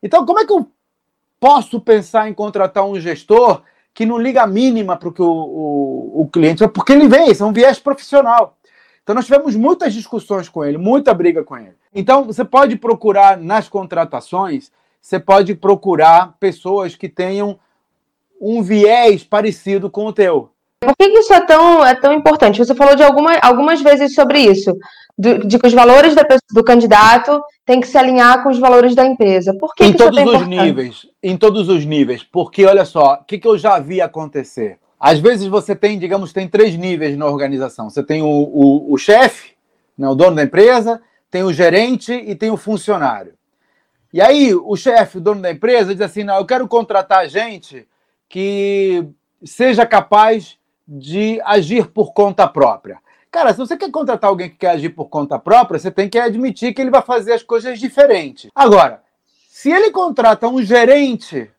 Então, 0.03 0.27
como 0.27 0.41
é 0.41 0.45
que 0.45 0.53
eu 0.53 0.69
posso 1.39 1.81
pensar 1.81 2.29
em 2.29 2.35
contratar 2.35 2.85
um 2.85 2.99
gestor 3.01 3.63
que 3.95 4.07
não 4.07 4.19
liga 4.19 4.43
a 4.43 4.47
mínima 4.47 4.97
para 4.97 5.09
o 5.09 5.13
que 5.13 5.23
o, 5.23 6.13
o, 6.15 6.29
cliente, 6.33 6.67
porque 6.69 6.93
ele 6.93 7.09
vem, 7.09 7.31
isso 7.31 7.43
é 7.43 7.47
um 7.47 7.53
viés 7.53 7.79
profissional. 7.79 8.57
Então 9.03 9.15
nós 9.15 9.27
tivemos 9.27 9.55
muitas 9.57 9.93
discussões 9.93 10.49
com 10.49 10.65
ele, 10.65 10.79
muita 10.79 11.13
briga 11.13 11.45
com 11.45 11.57
ele. 11.57 11.75
Então 11.95 12.25
você 12.25 12.45
pode 12.45 12.77
procurar 12.77 13.37
nas 13.37 13.69
contratações, 13.69 14.71
você 15.01 15.19
pode 15.19 15.55
procurar 15.55 16.37
pessoas 16.39 16.95
que 16.95 17.09
tenham 17.09 17.59
um 18.41 18.63
viés 18.63 19.23
parecido 19.25 19.91
com 19.91 20.07
o 20.07 20.13
teu. 20.13 20.51
Por 20.81 20.97
que 20.97 21.05
isso 21.07 21.33
é 21.33 21.41
tão, 21.41 21.85
é 21.85 21.95
tão 21.95 22.13
importante? 22.13 22.59
Você 22.59 22.75
falou 22.75 22.97
de 22.97 23.05
alguma, 23.05 23.37
algumas 23.41 23.81
vezes 23.81 24.15
sobre 24.15 24.41
isso, 24.41 24.77
de, 25.19 25.39
de 25.39 25.59
que 25.59 25.67
os 25.67 25.73
valores 25.73 26.15
da, 26.15 26.27
do 26.51 26.65
candidato 26.65 27.43
têm 27.65 27.81
que 27.81 27.87
se 27.87 27.97
alinhar 27.97 28.43
com 28.43 28.51
os 28.51 28.59
valores 28.59 28.95
da 28.95 29.05
empresa. 29.05 29.55
Por 29.55 29.75
que, 29.75 29.85
em 29.85 29.93
que 29.93 29.99
todos 29.99 30.19
isso 30.19 30.33
é 30.33 30.37
os 30.37 30.47
níveis, 30.47 31.07
em 31.23 31.37
todos 31.37 31.69
os 31.69 31.85
níveis, 31.85 32.23
porque 32.23 32.65
olha 32.65 32.85
só, 32.85 33.15
o 33.15 33.25
que, 33.25 33.39
que 33.39 33.47
eu 33.47 33.59
já 33.59 33.79
vi 33.79 34.01
acontecer? 34.01 34.79
Às 34.99 35.19
vezes 35.19 35.47
você 35.47 35.75
tem, 35.75 35.99
digamos, 35.99 36.33
tem 36.33 36.49
três 36.49 36.77
níveis 36.77 37.17
na 37.17 37.27
organização. 37.27 37.91
Você 37.91 38.05
tem 38.05 38.23
o, 38.23 38.27
o, 38.27 38.93
o 38.93 38.97
chefe, 38.97 39.55
né, 39.99 40.09
o 40.09 40.15
dono 40.15 40.37
da 40.37 40.45
empresa, 40.45 41.03
tem 41.31 41.43
o 41.43 41.53
gerente 41.53 42.13
e 42.13 42.35
tem 42.35 42.51
o 42.51 42.57
funcionário. 42.57 43.35
E 44.13 44.21
aí 44.21 44.55
o 44.55 44.77
chefe, 44.77 45.19
o 45.19 45.21
dono 45.21 45.41
da 45.41 45.51
empresa, 45.51 45.95
diz 45.95 46.03
assim: 46.03 46.23
não, 46.23 46.37
eu 46.37 46.47
quero 46.47 46.69
contratar 46.69 47.29
gente 47.29 47.89
que 48.29 49.05
seja 49.45 49.85
capaz 49.85 50.57
de 50.87 51.41
agir 51.45 51.89
por 51.89 52.13
conta 52.13 52.47
própria. 52.47 52.99
Cara, 53.33 53.55
se 53.55 53.59
você 53.59 53.79
quer 53.79 53.91
contratar 53.91 54.29
alguém 54.29 54.51
que 54.51 54.57
quer 54.57 54.73
agir 54.73 54.91
por 54.91 55.07
conta 55.07 55.39
própria, 55.39 55.79
você 55.79 55.91
tem 55.91 56.07
que 56.07 56.19
admitir 56.19 56.75
que 56.75 56.83
ele 56.83 56.91
vai 56.91 57.01
fazer 57.01 57.33
as 57.33 57.43
coisas 57.43 57.81
diferentes. 57.81 58.51
Agora, 58.55 59.03
se 59.49 59.71
ele 59.71 59.91
contrata 59.91 60.47
um 60.47 60.63
gerente 60.63 61.51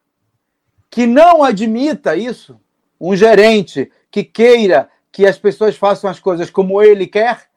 que 0.87 1.07
não 1.07 1.43
admita 1.43 2.15
isso, 2.15 2.61
um 3.01 3.15
gerente 3.15 3.91
que 4.11 4.23
queira 4.23 4.87
que 5.11 5.25
as 5.25 5.39
pessoas 5.39 5.75
façam 5.75 6.07
as 6.07 6.19
coisas 6.19 6.51
como 6.51 6.79
ele 6.79 7.07
quer 7.07 7.47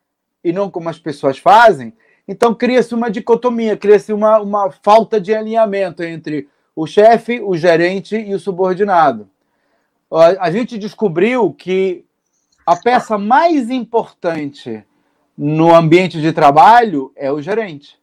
e 0.43 0.51
não 0.51 0.71
como 0.71 0.89
as 0.89 0.99
pessoas 0.99 1.37
fazem, 1.37 1.93
então 2.27 2.55
cria-se 2.55 2.95
uma 2.95 3.11
dicotomia, 3.11 3.77
cria-se 3.77 4.15
uma, 4.15 4.41
uma 4.41 4.71
falta 4.71 5.21
de 5.21 5.35
alinhamento 5.35 6.03
entre 6.03 6.49
o 6.75 6.87
chefe, 6.87 7.39
o 7.41 7.55
gerente 7.55 8.17
e 8.17 8.35
o 8.35 8.41
subordinado 8.41 9.29
a 10.11 10.51
gente 10.51 10.79
descobriu 10.79 11.53
que 11.53 12.05
a 12.67 12.75
peça 12.75 13.17
mais 13.17 13.71
importante 13.71 14.85
no 15.39 15.73
ambiente 15.73 16.21
de 16.21 16.33
trabalho 16.33 17.13
é 17.15 17.31
o 17.31 17.41
gerente. 17.41 17.97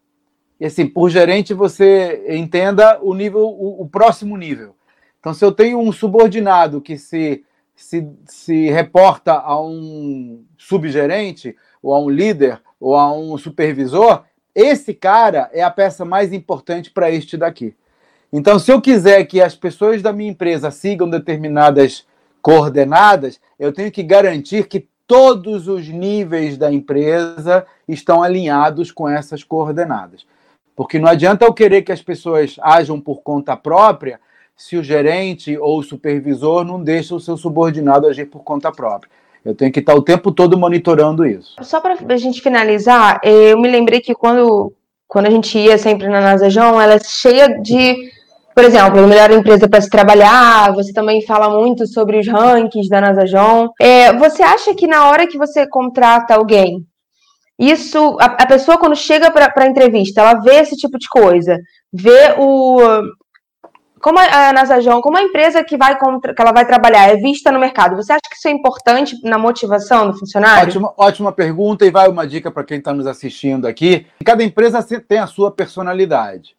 E 0.57 0.65
assim, 0.65 0.87
por 0.87 1.09
gerente 1.09 1.53
você 1.53 2.23
entenda 2.29 2.97
o 3.01 3.13
nível, 3.13 3.41
o, 3.41 3.81
o 3.81 3.89
próximo 3.89 4.37
nível. 4.37 4.73
Então, 5.19 5.33
se 5.33 5.43
eu 5.43 5.51
tenho 5.51 5.79
um 5.79 5.91
subordinado 5.91 6.79
que 6.79 6.97
se, 6.97 7.43
se, 7.75 8.07
se 8.25 8.69
reporta 8.69 9.33
a 9.33 9.61
um 9.61 10.45
subgerente, 10.57 11.55
ou 11.81 11.93
a 11.93 11.99
um 11.99 12.09
líder, 12.09 12.61
ou 12.79 12.95
a 12.95 13.11
um 13.11 13.37
supervisor, 13.37 14.23
esse 14.55 14.93
cara 14.93 15.49
é 15.51 15.61
a 15.61 15.71
peça 15.71 16.05
mais 16.05 16.31
importante 16.31 16.91
para 16.91 17.11
este 17.11 17.35
daqui. 17.35 17.75
Então, 18.31 18.57
se 18.57 18.71
eu 18.71 18.81
quiser 18.81 19.25
que 19.25 19.41
as 19.41 19.55
pessoas 19.55 20.01
da 20.01 20.13
minha 20.13 20.31
empresa 20.31 20.71
sigam 20.71 21.09
determinadas 21.09 22.05
coordenadas, 22.43 23.39
eu 23.57 23.71
tenho 23.71 23.89
que 23.89 24.03
garantir 24.03 24.67
que 24.67 24.85
todos 25.07 25.67
os 25.69 25.87
níveis 25.87 26.57
da 26.57 26.71
empresa 26.71 27.65
estão 27.87 28.21
alinhados 28.21 28.91
com 28.91 29.07
essas 29.07 29.43
coordenadas. 29.43 30.25
Porque 30.75 30.99
não 30.99 31.07
adianta 31.07 31.45
eu 31.45 31.53
querer 31.53 31.83
que 31.83 31.91
as 31.91 32.01
pessoas 32.01 32.57
ajam 32.61 32.99
por 32.99 33.21
conta 33.21 33.55
própria 33.55 34.19
se 34.57 34.75
o 34.75 34.83
gerente 34.83 35.57
ou 35.57 35.79
o 35.79 35.83
supervisor 35.83 36.65
não 36.65 36.83
deixa 36.83 37.15
o 37.15 37.19
seu 37.19 37.37
subordinado 37.37 38.07
agir 38.07 38.25
por 38.25 38.43
conta 38.43 38.71
própria. 38.71 39.09
Eu 39.45 39.55
tenho 39.55 39.71
que 39.71 39.79
estar 39.79 39.95
o 39.95 40.01
tempo 40.01 40.31
todo 40.31 40.57
monitorando 40.57 41.25
isso. 41.25 41.55
Só 41.61 41.79
para 41.79 41.97
a 42.09 42.17
gente 42.17 42.41
finalizar, 42.41 43.19
eu 43.23 43.59
me 43.59 43.69
lembrei 43.69 44.01
que 44.01 44.13
quando, 44.13 44.73
quando 45.07 45.27
a 45.27 45.29
gente 45.29 45.57
ia 45.57 45.77
sempre 45.77 46.07
na 46.07 46.21
Nasajão, 46.21 46.79
ela 46.79 46.95
é 46.95 46.99
cheia 46.99 47.61
de 47.61 48.11
por 48.53 48.63
exemplo, 48.63 48.99
a 48.99 49.07
melhor 49.07 49.31
empresa 49.31 49.67
para 49.67 49.81
se 49.81 49.89
trabalhar, 49.89 50.73
você 50.73 50.93
também 50.93 51.25
fala 51.25 51.49
muito 51.49 51.87
sobre 51.87 52.19
os 52.19 52.27
rankings 52.27 52.89
da 52.89 53.01
Nasajon. 53.01 53.69
É, 53.79 54.13
você 54.13 54.43
acha 54.43 54.73
que 54.75 54.87
na 54.87 55.09
hora 55.09 55.27
que 55.27 55.37
você 55.37 55.67
contrata 55.67 56.35
alguém, 56.35 56.85
isso, 57.57 58.17
a, 58.19 58.25
a 58.25 58.45
pessoa 58.45 58.77
quando 58.77 58.95
chega 58.95 59.31
para 59.31 59.51
a 59.55 59.67
entrevista, 59.67 60.21
ela 60.21 60.41
vê 60.41 60.55
esse 60.55 60.75
tipo 60.75 60.97
de 60.97 61.07
coisa, 61.07 61.57
vê 61.91 62.35
o. 62.37 62.79
Como 64.01 64.19
a, 64.19 64.51
Nasajon, 64.51 64.99
como 64.99 65.17
a 65.17 65.23
empresa 65.23 65.63
que, 65.63 65.77
vai 65.77 65.97
que 65.97 66.41
ela 66.41 66.51
vai 66.51 66.65
trabalhar 66.65 67.07
é 67.07 67.15
vista 67.15 67.53
no 67.53 67.59
mercado, 67.59 67.95
você 67.95 68.11
acha 68.11 68.21
que 68.29 68.35
isso 68.35 68.49
é 68.49 68.51
importante 68.51 69.15
na 69.23 69.37
motivação 69.37 70.11
do 70.11 70.19
funcionário? 70.19 70.67
Ótima, 70.67 70.93
ótima 70.97 71.31
pergunta, 71.31 71.85
e 71.85 71.91
vai 71.91 72.09
uma 72.09 72.27
dica 72.27 72.51
para 72.51 72.65
quem 72.65 72.79
está 72.79 72.93
nos 72.93 73.07
assistindo 73.07 73.65
aqui. 73.65 74.05
Cada 74.25 74.43
empresa 74.43 74.83
tem 74.83 75.19
a 75.19 75.27
sua 75.27 75.51
personalidade. 75.51 76.53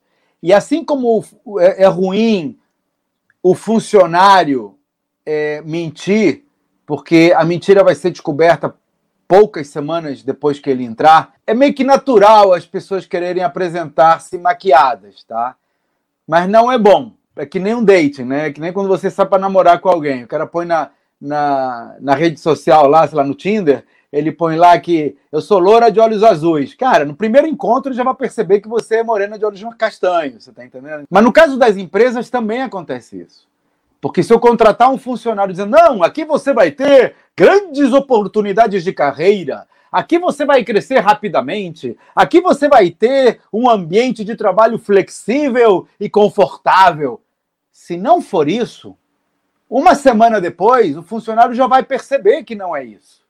E 0.44 0.52
assim 0.52 0.84
como 0.84 1.24
é, 1.58 1.84
é 1.84 1.86
ruim 1.86 2.58
o 3.42 3.54
funcionário 3.54 4.76
é, 5.24 5.62
mentir, 5.62 6.44
porque 6.84 7.32
a 7.34 7.42
mentira 7.46 7.82
vai 7.82 7.94
ser 7.94 8.10
descoberta 8.10 8.74
poucas 9.26 9.68
semanas 9.68 10.22
depois 10.22 10.58
que 10.58 10.68
ele 10.68 10.84
entrar, 10.84 11.32
é 11.46 11.54
meio 11.54 11.72
que 11.72 11.82
natural 11.82 12.52
as 12.52 12.66
pessoas 12.66 13.06
quererem 13.06 13.42
apresentar-se 13.42 14.36
maquiadas, 14.36 15.24
tá? 15.24 15.56
Mas 16.28 16.46
não 16.46 16.70
é 16.70 16.76
bom. 16.76 17.12
É 17.36 17.46
que 17.46 17.58
nem 17.58 17.74
um 17.74 17.82
date, 17.82 18.22
né? 18.22 18.48
É 18.48 18.52
que 18.52 18.60
nem 18.60 18.70
quando 18.70 18.88
você 18.88 19.10
sai 19.10 19.24
para 19.24 19.38
namorar 19.38 19.80
com 19.80 19.88
alguém. 19.88 20.24
O 20.24 20.28
cara 20.28 20.46
põe 20.46 20.66
na, 20.66 20.90
na, 21.18 21.96
na 21.98 22.14
rede 22.14 22.38
social 22.38 22.86
lá, 22.86 23.08
sei 23.08 23.16
lá, 23.16 23.24
no 23.24 23.34
Tinder, 23.34 23.82
ele 24.14 24.30
põe 24.30 24.54
lá 24.54 24.78
que 24.78 25.16
eu 25.32 25.40
sou 25.40 25.58
loura 25.58 25.90
de 25.90 25.98
olhos 25.98 26.22
azuis. 26.22 26.72
Cara, 26.72 27.04
no 27.04 27.16
primeiro 27.16 27.48
encontro 27.48 27.92
já 27.92 28.04
vai 28.04 28.14
perceber 28.14 28.60
que 28.60 28.68
você 28.68 28.98
é 28.98 29.02
morena 29.02 29.36
de 29.36 29.44
olhos 29.44 29.60
castanhos, 29.76 30.44
você 30.44 30.52
tá 30.52 30.64
entendendo? 30.64 31.04
Mas 31.10 31.24
no 31.24 31.32
caso 31.32 31.58
das 31.58 31.76
empresas 31.76 32.30
também 32.30 32.62
acontece 32.62 33.20
isso. 33.20 33.48
Porque 34.00 34.22
se 34.22 34.32
eu 34.32 34.38
contratar 34.38 34.88
um 34.88 34.98
funcionário 34.98 35.52
dizendo, 35.52 35.72
não, 35.72 36.04
aqui 36.04 36.24
você 36.24 36.52
vai 36.52 36.70
ter 36.70 37.16
grandes 37.36 37.92
oportunidades 37.92 38.84
de 38.84 38.92
carreira, 38.92 39.66
aqui 39.90 40.16
você 40.16 40.44
vai 40.44 40.62
crescer 40.62 41.00
rapidamente, 41.00 41.98
aqui 42.14 42.40
você 42.40 42.68
vai 42.68 42.90
ter 42.90 43.40
um 43.52 43.68
ambiente 43.68 44.22
de 44.22 44.36
trabalho 44.36 44.78
flexível 44.78 45.88
e 45.98 46.08
confortável. 46.08 47.20
Se 47.72 47.96
não 47.96 48.22
for 48.22 48.48
isso, 48.48 48.96
uma 49.68 49.96
semana 49.96 50.40
depois, 50.40 50.96
o 50.96 51.02
funcionário 51.02 51.52
já 51.52 51.66
vai 51.66 51.82
perceber 51.82 52.44
que 52.44 52.54
não 52.54 52.76
é 52.76 52.84
isso. 52.84 53.23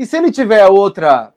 E 0.00 0.06
se 0.06 0.16
ele 0.16 0.32
tiver 0.32 0.66
outra 0.66 1.30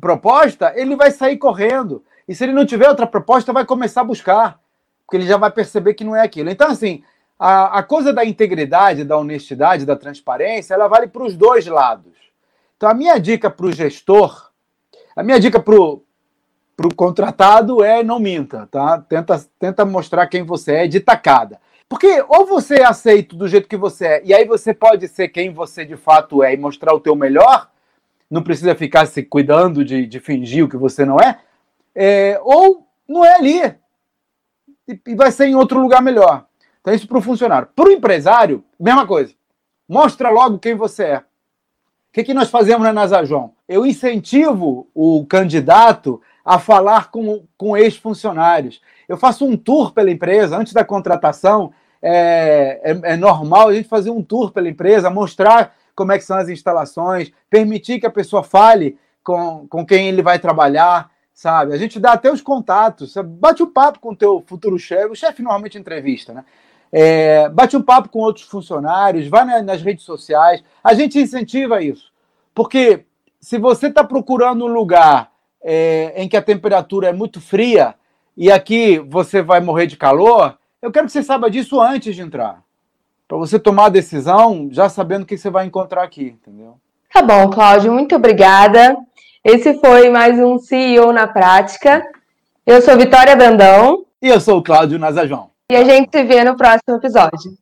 proposta, 0.00 0.72
ele 0.74 0.96
vai 0.96 1.12
sair 1.12 1.36
correndo. 1.36 2.02
E 2.26 2.34
se 2.34 2.42
ele 2.42 2.52
não 2.52 2.66
tiver 2.66 2.88
outra 2.88 3.06
proposta, 3.06 3.52
vai 3.52 3.64
começar 3.64 4.00
a 4.00 4.04
buscar, 4.04 4.58
porque 5.06 5.16
ele 5.16 5.28
já 5.28 5.36
vai 5.36 5.48
perceber 5.48 5.94
que 5.94 6.02
não 6.02 6.16
é 6.16 6.20
aquilo. 6.20 6.50
Então, 6.50 6.66
assim, 6.66 7.04
a, 7.38 7.78
a 7.78 7.82
coisa 7.84 8.12
da 8.12 8.24
integridade, 8.24 9.04
da 9.04 9.16
honestidade, 9.16 9.86
da 9.86 9.94
transparência, 9.94 10.74
ela 10.74 10.88
vale 10.88 11.06
para 11.06 11.22
os 11.22 11.36
dois 11.36 11.68
lados. 11.68 12.12
Então, 12.76 12.90
a 12.90 12.94
minha 12.94 13.16
dica 13.16 13.48
para 13.48 13.66
o 13.66 13.70
gestor, 13.70 14.50
a 15.14 15.22
minha 15.22 15.38
dica 15.38 15.60
para 15.60 15.76
o 15.76 16.02
contratado 16.96 17.84
é 17.84 18.02
não 18.02 18.18
minta, 18.18 18.66
tá? 18.72 18.98
Tenta, 19.08 19.40
tenta 19.56 19.84
mostrar 19.84 20.26
quem 20.26 20.42
você 20.42 20.72
é 20.72 20.86
de 20.88 20.98
tacada. 20.98 21.60
Porque 21.88 22.24
ou 22.28 22.44
você 22.44 22.80
é 22.80 22.84
aceito 22.84 23.36
do 23.36 23.46
jeito 23.46 23.68
que 23.68 23.76
você 23.76 24.04
é, 24.04 24.22
e 24.24 24.34
aí 24.34 24.44
você 24.44 24.74
pode 24.74 25.06
ser 25.06 25.28
quem 25.28 25.52
você 25.52 25.84
de 25.84 25.96
fato 25.96 26.42
é 26.42 26.52
e 26.52 26.56
mostrar 26.56 26.92
o 26.92 26.98
teu 26.98 27.14
melhor, 27.14 27.70
não 28.30 28.42
precisa 28.42 28.74
ficar 28.74 29.06
se 29.06 29.22
cuidando 29.22 29.84
de, 29.84 30.06
de 30.06 30.20
fingir 30.20 30.64
o 30.64 30.68
que 30.68 30.76
você 30.76 31.04
não 31.04 31.18
é, 31.18 31.38
é 31.94 32.40
ou 32.42 32.86
não 33.08 33.24
é 33.24 33.34
ali 33.34 33.74
e, 34.86 35.00
e 35.08 35.14
vai 35.14 35.32
ser 35.32 35.46
em 35.46 35.54
outro 35.54 35.80
lugar 35.80 36.00
melhor. 36.00 36.46
Então, 36.80 36.94
isso 36.94 37.08
para 37.08 37.18
o 37.18 37.22
funcionário. 37.22 37.68
Para 37.74 37.88
o 37.88 37.92
empresário, 37.92 38.64
mesma 38.78 39.06
coisa. 39.06 39.34
Mostra 39.88 40.30
logo 40.30 40.58
quem 40.58 40.74
você 40.74 41.04
é. 41.04 41.18
O 41.18 42.12
que, 42.12 42.24
que 42.24 42.34
nós 42.34 42.50
fazemos 42.50 42.82
na 42.82 42.92
NASA 42.92 43.24
João? 43.24 43.52
Eu 43.68 43.84
incentivo 43.84 44.88
o 44.94 45.24
candidato 45.26 46.20
a 46.44 46.58
falar 46.58 47.10
com, 47.10 47.44
com 47.56 47.76
ex-funcionários. 47.76 48.80
Eu 49.08 49.16
faço 49.16 49.44
um 49.44 49.56
tour 49.56 49.92
pela 49.92 50.10
empresa 50.10 50.56
antes 50.56 50.72
da 50.72 50.84
contratação 50.84 51.72
é, 52.02 52.80
é, 52.82 53.12
é, 53.12 53.16
normal 53.16 53.68
a 53.68 53.74
gente 53.74 53.88
fazer 53.88 54.10
um 54.10 54.22
tour 54.22 54.52
pela 54.52 54.68
empresa, 54.68 55.10
mostrar 55.10 55.76
como 55.94 56.12
é 56.12 56.18
que 56.18 56.24
são 56.24 56.36
as 56.36 56.48
instalações, 56.48 57.32
permitir 57.48 58.00
que 58.00 58.06
a 58.06 58.10
pessoa 58.10 58.42
fale 58.42 58.98
com, 59.22 59.66
com 59.68 59.84
quem 59.84 60.08
ele 60.08 60.22
vai 60.22 60.38
trabalhar, 60.38 61.10
sabe? 61.32 61.72
A 61.72 61.76
gente 61.76 61.98
dá 61.98 62.12
até 62.12 62.30
os 62.30 62.40
contatos, 62.40 63.14
bate 63.24 63.62
o 63.62 63.66
um 63.66 63.72
papo 63.72 64.00
com 64.00 64.10
o 64.10 64.16
teu 64.16 64.42
futuro 64.46 64.78
chefe, 64.78 65.12
o 65.12 65.16
chefe 65.16 65.42
normalmente 65.42 65.78
entrevista, 65.78 66.32
né? 66.32 66.44
É, 66.92 67.48
bate 67.48 67.76
um 67.76 67.82
papo 67.82 68.08
com 68.08 68.18
outros 68.18 68.46
funcionários, 68.46 69.28
vai 69.28 69.44
na, 69.44 69.62
nas 69.62 69.80
redes 69.80 70.04
sociais, 70.04 70.62
a 70.82 70.92
gente 70.92 71.20
incentiva 71.20 71.82
isso. 71.82 72.12
Porque 72.52 73.04
se 73.40 73.58
você 73.58 73.86
está 73.86 74.02
procurando 74.02 74.64
um 74.64 74.68
lugar 74.68 75.30
é, 75.62 76.12
em 76.16 76.28
que 76.28 76.36
a 76.36 76.42
temperatura 76.42 77.08
é 77.08 77.12
muito 77.12 77.40
fria 77.40 77.94
e 78.36 78.50
aqui 78.50 78.98
você 78.98 79.40
vai 79.40 79.60
morrer 79.60 79.86
de 79.86 79.96
calor, 79.96 80.58
eu 80.82 80.90
quero 80.90 81.06
que 81.06 81.12
você 81.12 81.22
saiba 81.22 81.50
disso 81.50 81.80
antes 81.80 82.14
de 82.14 82.22
entrar. 82.22 82.62
Para 83.30 83.38
você 83.38 83.60
tomar 83.60 83.84
a 83.84 83.90
decisão 83.90 84.68
já 84.72 84.88
sabendo 84.88 85.22
o 85.22 85.24
que 85.24 85.38
você 85.38 85.48
vai 85.48 85.64
encontrar 85.64 86.02
aqui, 86.02 86.36
entendeu? 86.36 86.74
Tá 87.12 87.22
bom, 87.22 87.48
Cláudio, 87.48 87.92
muito 87.92 88.16
obrigada. 88.16 88.96
Esse 89.44 89.78
foi 89.78 90.10
mais 90.10 90.36
um 90.40 90.58
CEO 90.58 91.12
na 91.12 91.28
Prática. 91.28 92.04
Eu 92.66 92.82
sou 92.82 92.96
Vitória 92.96 93.36
Brandão. 93.36 94.04
E 94.20 94.26
eu 94.26 94.40
sou 94.40 94.58
o 94.58 94.62
Cláudio 94.64 94.98
Nazajão. 94.98 95.50
E 95.70 95.76
a 95.76 95.84
gente 95.84 96.10
se 96.10 96.24
vê 96.24 96.42
no 96.42 96.56
próximo 96.56 96.96
episódio. 96.96 97.56